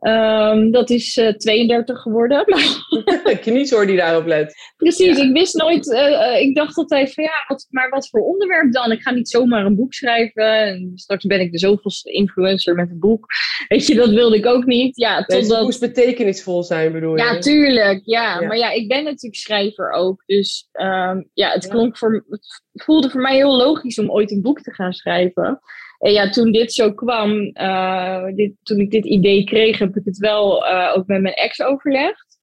[0.00, 2.44] Um, dat is uh, 32 geworden.
[3.40, 4.54] Kniezoor die daarop let.
[4.76, 5.24] Precies, ja.
[5.24, 8.92] ik wist nooit, uh, ik dacht altijd van ja, wat, maar wat voor onderwerp dan?
[8.92, 12.90] Ik ga niet zomaar een boek schrijven en straks ben ik de zoveelste influencer met
[12.90, 13.26] een boek.
[13.68, 14.96] Weet je, dat wilde ik ook niet.
[14.96, 15.56] Ja, nee, totdat...
[15.56, 17.22] Het moest betekenisvol zijn bedoel je?
[17.22, 18.00] Ja, tuurlijk.
[18.04, 18.40] Ja.
[18.40, 18.46] ja.
[18.46, 20.22] maar ja, ik ben natuurlijk schrijver ook.
[20.26, 24.42] Dus um, ja, het klonk voor, het voelde voor mij heel logisch om ooit een
[24.42, 25.60] boek te gaan schrijven.
[25.98, 30.04] En ja, toen dit zo kwam, uh, dit, toen ik dit idee kreeg, heb ik
[30.04, 32.38] het wel uh, ook met mijn ex overlegd.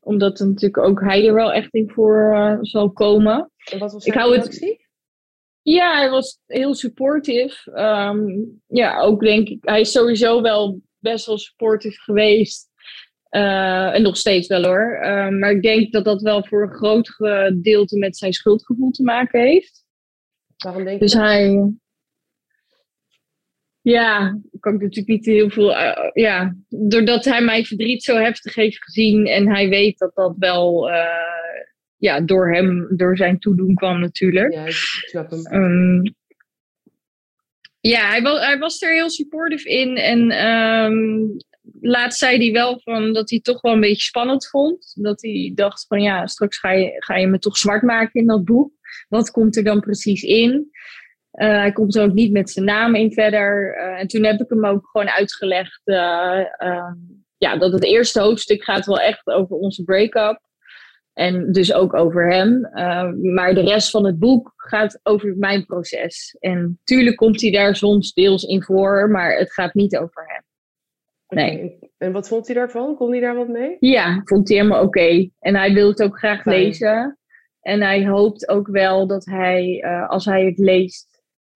[0.00, 3.50] Omdat natuurlijk ook hij er wel echt in voor uh, zal komen.
[3.72, 4.78] En wat was ik hou het.
[5.62, 7.80] Ja, hij was heel supportive.
[7.80, 12.68] Um, ja, ook denk ik, hij is sowieso wel best wel supportive geweest.
[13.28, 14.98] en nog steeds wel hoor.
[15.38, 19.40] maar ik denk dat dat wel voor een groot gedeelte met zijn schuldgevoel te maken
[19.40, 19.84] heeft.
[20.56, 21.72] Waarom denk je dus hij,
[23.90, 25.70] ja, kan ik natuurlijk niet heel veel.
[25.70, 30.34] Uh, ja, doordat hij mijn verdriet zo heftig heeft gezien en hij weet dat dat
[30.38, 31.06] wel uh,
[31.96, 34.52] ja, door hem, door zijn toedoen kwam natuurlijk.
[34.52, 35.62] Ja, ik snap hem.
[35.62, 36.14] Um,
[37.80, 41.36] ja, hij was, hij was er heel supportive in en um,
[41.80, 44.92] laatst zei hij wel van dat hij toch wel een beetje spannend vond.
[44.94, 48.26] Dat hij dacht van ja, straks ga je, ga je me toch zwart maken in
[48.26, 48.72] dat boek.
[49.08, 50.70] Wat komt er dan precies in?
[51.38, 53.76] Uh, hij komt er ook niet met zijn naam in verder.
[53.76, 56.44] Uh, en toen heb ik hem ook gewoon uitgelegd uh,
[57.36, 60.40] ja, dat het eerste hoofdstuk gaat wel echt over onze break-up.
[61.12, 62.60] En dus ook over hem.
[63.34, 66.36] maar de rest van het boek gaat over mijn proces.
[66.40, 70.42] En tuurlijk komt hij daar soms deels in voor, maar het gaat niet over hem.
[71.28, 71.56] Nee.
[71.56, 71.90] Okay.
[71.98, 72.96] En wat vond hij daarvan?
[72.96, 73.76] Kon hij daar wat mee?
[73.80, 74.98] Ja, vond hij helemaal oké.
[74.98, 75.32] Okay.
[75.38, 76.56] En hij wil het ook graag Fijn.
[76.56, 77.18] lezen.
[77.60, 81.07] En hij hoopt ook wel dat hij, als hij het leest,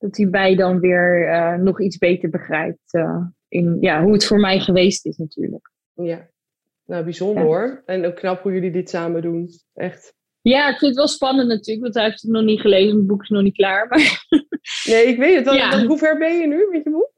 [0.02, 4.24] dat hij mij dan weer uh, nog iets beter begrijpt uh, in ja, hoe het
[4.24, 5.70] voor mij geweest is natuurlijk.
[5.94, 6.28] Ja,
[6.84, 7.48] nou bijzonder ja.
[7.48, 7.82] hoor.
[7.86, 9.48] En ook knap hoe jullie dit samen doen.
[9.74, 10.14] Echt.
[10.40, 12.96] Ja, ik vind het wel spannend natuurlijk, want hij heeft het nog niet gelezen.
[12.96, 13.88] Het boek is nog niet klaar.
[13.88, 14.26] Maar...
[14.84, 15.54] Nee, ik weet het.
[15.54, 15.86] Ja.
[15.86, 17.12] hoe ver ben je nu met je boek?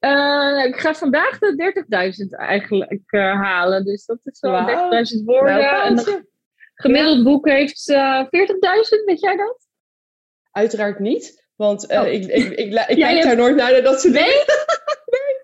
[0.00, 1.84] Uh, ik ga vandaag de
[2.30, 3.84] 30.000 eigenlijk halen.
[3.84, 4.92] Dus dat is wel wow.
[5.18, 5.94] 30.000 woorden.
[5.94, 6.24] Nou,
[6.74, 9.66] gemiddeld boek heeft 40.000, weet jij dat?
[10.50, 11.47] Uiteraard niet.
[11.58, 12.06] Want uh, oh.
[12.06, 14.44] ik, ik, ik, ik, kijk daar nooit naar, dat soort dingen.
[15.14, 15.36] nee?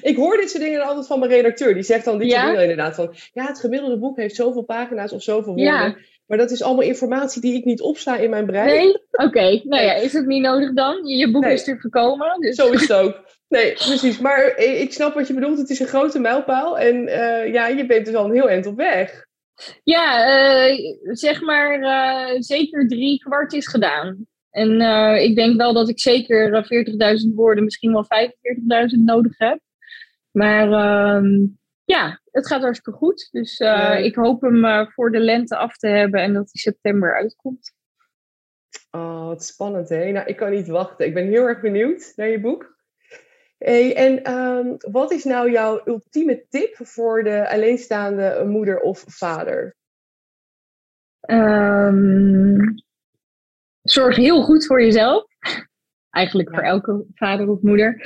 [0.00, 1.74] Ik hoor dit soort dingen altijd van mijn redacteur.
[1.74, 2.36] Die zegt dan dit ja?
[2.36, 2.94] soort dingen inderdaad.
[2.94, 5.74] Van, ja, het gemiddelde boek heeft zoveel pagina's of zoveel woorden.
[5.74, 5.96] Ja.
[6.26, 8.66] Maar dat is allemaal informatie die ik niet opsla in mijn brein.
[8.66, 9.00] Nee?
[9.10, 9.24] Oké.
[9.24, 9.62] Okay.
[9.64, 11.06] Nou ja, is het niet nodig dan?
[11.06, 11.52] Je boek nee.
[11.52, 12.40] is er gekomen.
[12.40, 12.54] Dus.
[12.54, 13.24] Zo is het ook.
[13.48, 14.18] Nee, precies.
[14.18, 15.58] Maar ik snap wat je bedoelt.
[15.58, 16.78] Het is een grote mijlpaal.
[16.78, 19.26] En uh, ja, je bent dus al een heel eind op weg.
[19.84, 20.28] Ja,
[20.68, 24.26] uh, zeg maar uh, zeker drie kwart is gedaan.
[24.52, 26.66] En uh, ik denk wel dat ik zeker
[27.28, 29.60] 40.000 woorden, misschien wel 45.000 nodig heb.
[30.30, 31.48] Maar uh,
[31.84, 33.28] ja, het gaat hartstikke goed.
[33.30, 33.96] Dus uh, ja.
[33.96, 37.74] ik hoop hem voor de lente af te hebben en dat hij september uitkomt.
[38.90, 40.10] Oh, wat spannend hè.
[40.10, 41.06] Nou, ik kan niet wachten.
[41.06, 42.80] Ik ben heel erg benieuwd naar je boek.
[43.58, 49.76] Hey, en um, wat is nou jouw ultieme tip voor de alleenstaande moeder of vader?
[51.30, 52.74] Um,
[53.92, 55.24] zorg heel goed voor jezelf.
[56.10, 56.54] Eigenlijk ja.
[56.54, 58.02] voor elke vader of moeder.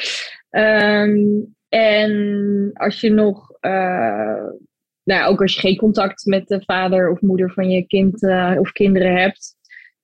[0.50, 4.48] Um, en als je nog, uh,
[5.02, 8.54] nou, ook als je geen contact met de vader of moeder van je kind uh,
[8.58, 9.54] of kinderen hebt,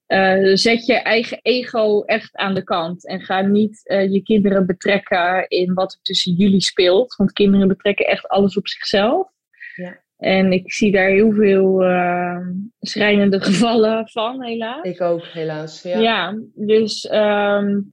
[0.07, 3.07] uh, zet je eigen ego echt aan de kant.
[3.07, 7.15] En ga niet je kinderen betrekken in wat er tussen jullie speelt.
[7.17, 9.31] Want kinderen betrekken echt alles op zichzelf.
[9.75, 10.03] Ja.
[10.23, 12.39] En ik zie daar heel veel uh,
[12.81, 14.85] schrijnende gevallen van, helaas.
[14.85, 15.83] Ik ook, helaas.
[15.83, 17.93] Ja, ja dus um,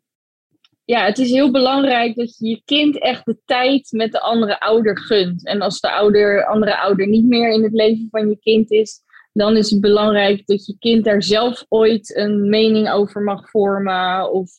[0.86, 4.60] ja, het is heel belangrijk dat je je kind echt de tijd met de andere
[4.60, 5.46] ouder gunt.
[5.46, 9.02] En als de ouder, andere ouder niet meer in het leven van je kind is,
[9.34, 14.32] dan is het belangrijk dat je kind daar zelf ooit een mening over mag vormen.
[14.32, 14.50] Of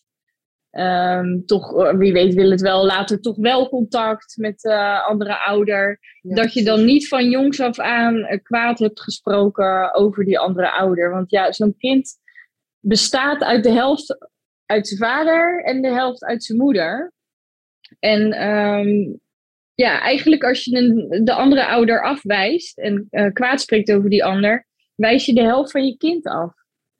[0.70, 5.98] um, toch, wie weet, wil het wel later toch wel contact met de andere ouder.
[6.22, 11.10] dat je dan niet van jongs af aan kwaad hebt gesproken over die andere ouder.
[11.10, 12.18] Want ja, zo'n kind
[12.80, 14.18] bestaat uit de helft
[14.66, 17.12] uit zijn vader en de helft uit zijn moeder.
[17.98, 19.20] En um,
[19.74, 24.24] ja, eigenlijk als je een, de andere ouder afwijst en uh, kwaad spreekt over die
[24.24, 26.52] ander, wijs je de helft van je kind af.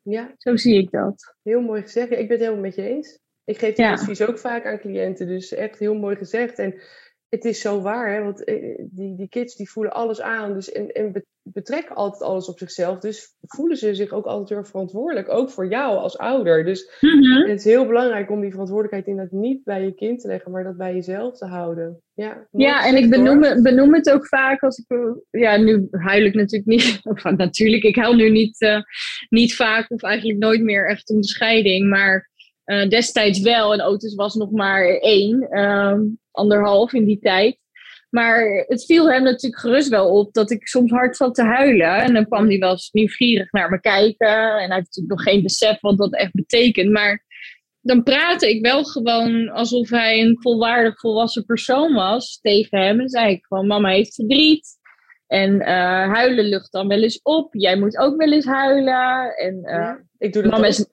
[0.03, 0.35] Ja.
[0.39, 1.35] Zo zie ik dat.
[1.43, 2.11] Heel mooi gezegd.
[2.11, 3.18] ik ben het helemaal met je eens.
[3.51, 6.59] Ik geef dit advies ook vaak aan cliënten, dus echt heel mooi gezegd.
[6.59, 6.81] En
[7.29, 8.23] het is zo waar, hè?
[8.23, 12.49] want eh, die, die kids die voelen alles aan dus, en, en betrekken altijd alles
[12.49, 12.99] op zichzelf.
[12.99, 16.65] Dus voelen ze zich ook altijd weer verantwoordelijk, ook voor jou als ouder.
[16.65, 17.49] Dus mhm.
[17.49, 20.65] het is heel belangrijk om die verantwoordelijkheid inderdaad niet bij je kind te leggen, maar
[20.65, 22.03] dat bij jezelf te houden.
[22.15, 24.97] Ja, ja en ik benoem, benoem het ook vaak als ik,
[25.31, 28.81] ja, nu huil ik natuurlijk niet, of natuurlijk, ik huil nu niet, uh,
[29.29, 32.30] niet vaak of eigenlijk nooit meer echt om de scheiding, maar
[32.65, 33.73] uh, destijds wel.
[33.73, 35.99] En Otis was nog maar één, uh,
[36.31, 37.59] anderhalf in die tijd.
[38.11, 41.97] Maar het viel hem natuurlijk gerust wel op dat ik soms hard zat te huilen.
[41.97, 44.29] En dan kwam hij wel eens nieuwsgierig naar me kijken.
[44.29, 46.91] En hij heeft natuurlijk nog geen besef wat dat echt betekent.
[46.91, 47.25] Maar
[47.81, 53.01] dan praatte ik wel gewoon alsof hij een volwaardig volwassen persoon was tegen hem.
[53.01, 54.79] En zei ik gewoon, mama heeft verdriet.
[55.27, 57.55] En uh, huilen lucht dan wel eens op.
[57.55, 59.37] Jij moet ook wel eens huilen.
[59.37, 60.87] En, uh, ik doe dat mama is,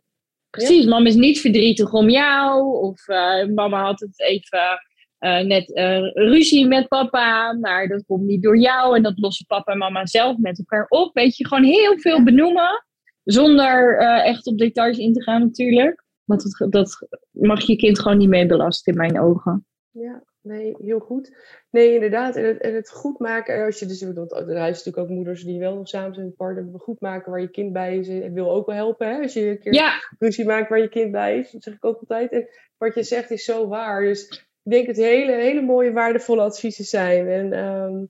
[0.49, 0.89] Precies, ja?
[0.89, 2.77] mama is niet verdrietig om jou.
[2.81, 4.79] Of uh, mama had het even
[5.19, 8.95] uh, net uh, ruzie met papa, maar dat komt niet door jou.
[8.95, 11.13] En dat lossen papa en mama zelf met elkaar op.
[11.13, 12.85] Weet je, gewoon heel veel benoemen.
[13.23, 16.03] Zonder echt op details in te gaan natuurlijk.
[16.23, 19.65] Want dat, dat mag je kind gewoon niet mee belasten in mijn ogen.
[19.91, 21.35] Ja, nee, heel goed.
[21.69, 22.35] Nee, inderdaad.
[22.35, 25.43] En het, en het goed maken, als je dus, want er zijn natuurlijk ook moeders
[25.43, 28.07] die wel nog samen zijn met partner, goed maken waar je kind bij is.
[28.07, 29.21] En wil ook wel helpen, hè?
[29.21, 29.91] Als je een keer ja.
[30.19, 31.51] ruzie maakt waar je kind bij is.
[31.51, 32.31] Dat zeg ik ook altijd.
[32.31, 34.01] En wat je zegt is zo waar.
[34.01, 37.27] Dus ik denk dat het hele, hele mooie, waardevolle adviezen zijn.
[37.27, 38.03] En ehm,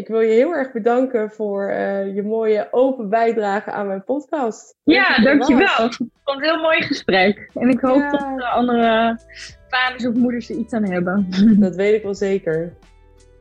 [0.00, 4.76] ik wil je heel erg bedanken voor uh, je mooie open bijdrage aan mijn podcast.
[4.84, 5.84] Ja, dankjewel.
[5.84, 7.50] Ik vond het een heel mooi gesprek.
[7.54, 9.18] En ik hoop dat de andere
[9.68, 11.26] vaders of moeders er iets aan hebben.
[11.64, 12.72] Dat weet ik wel zeker.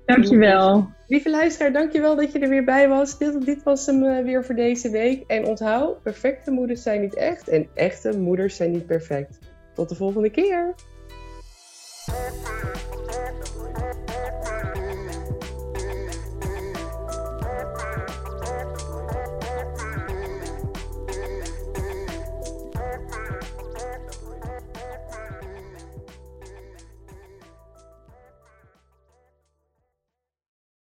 [0.05, 0.89] Dankjewel.
[1.07, 3.17] Lieve luisteraar, dankjewel dat je er weer bij was.
[3.17, 5.23] Dit, dit was hem uh, weer voor deze week.
[5.27, 9.39] En onthoud, perfecte moeders zijn niet echt en echte moeders zijn niet perfect.
[9.73, 10.75] Tot de volgende keer.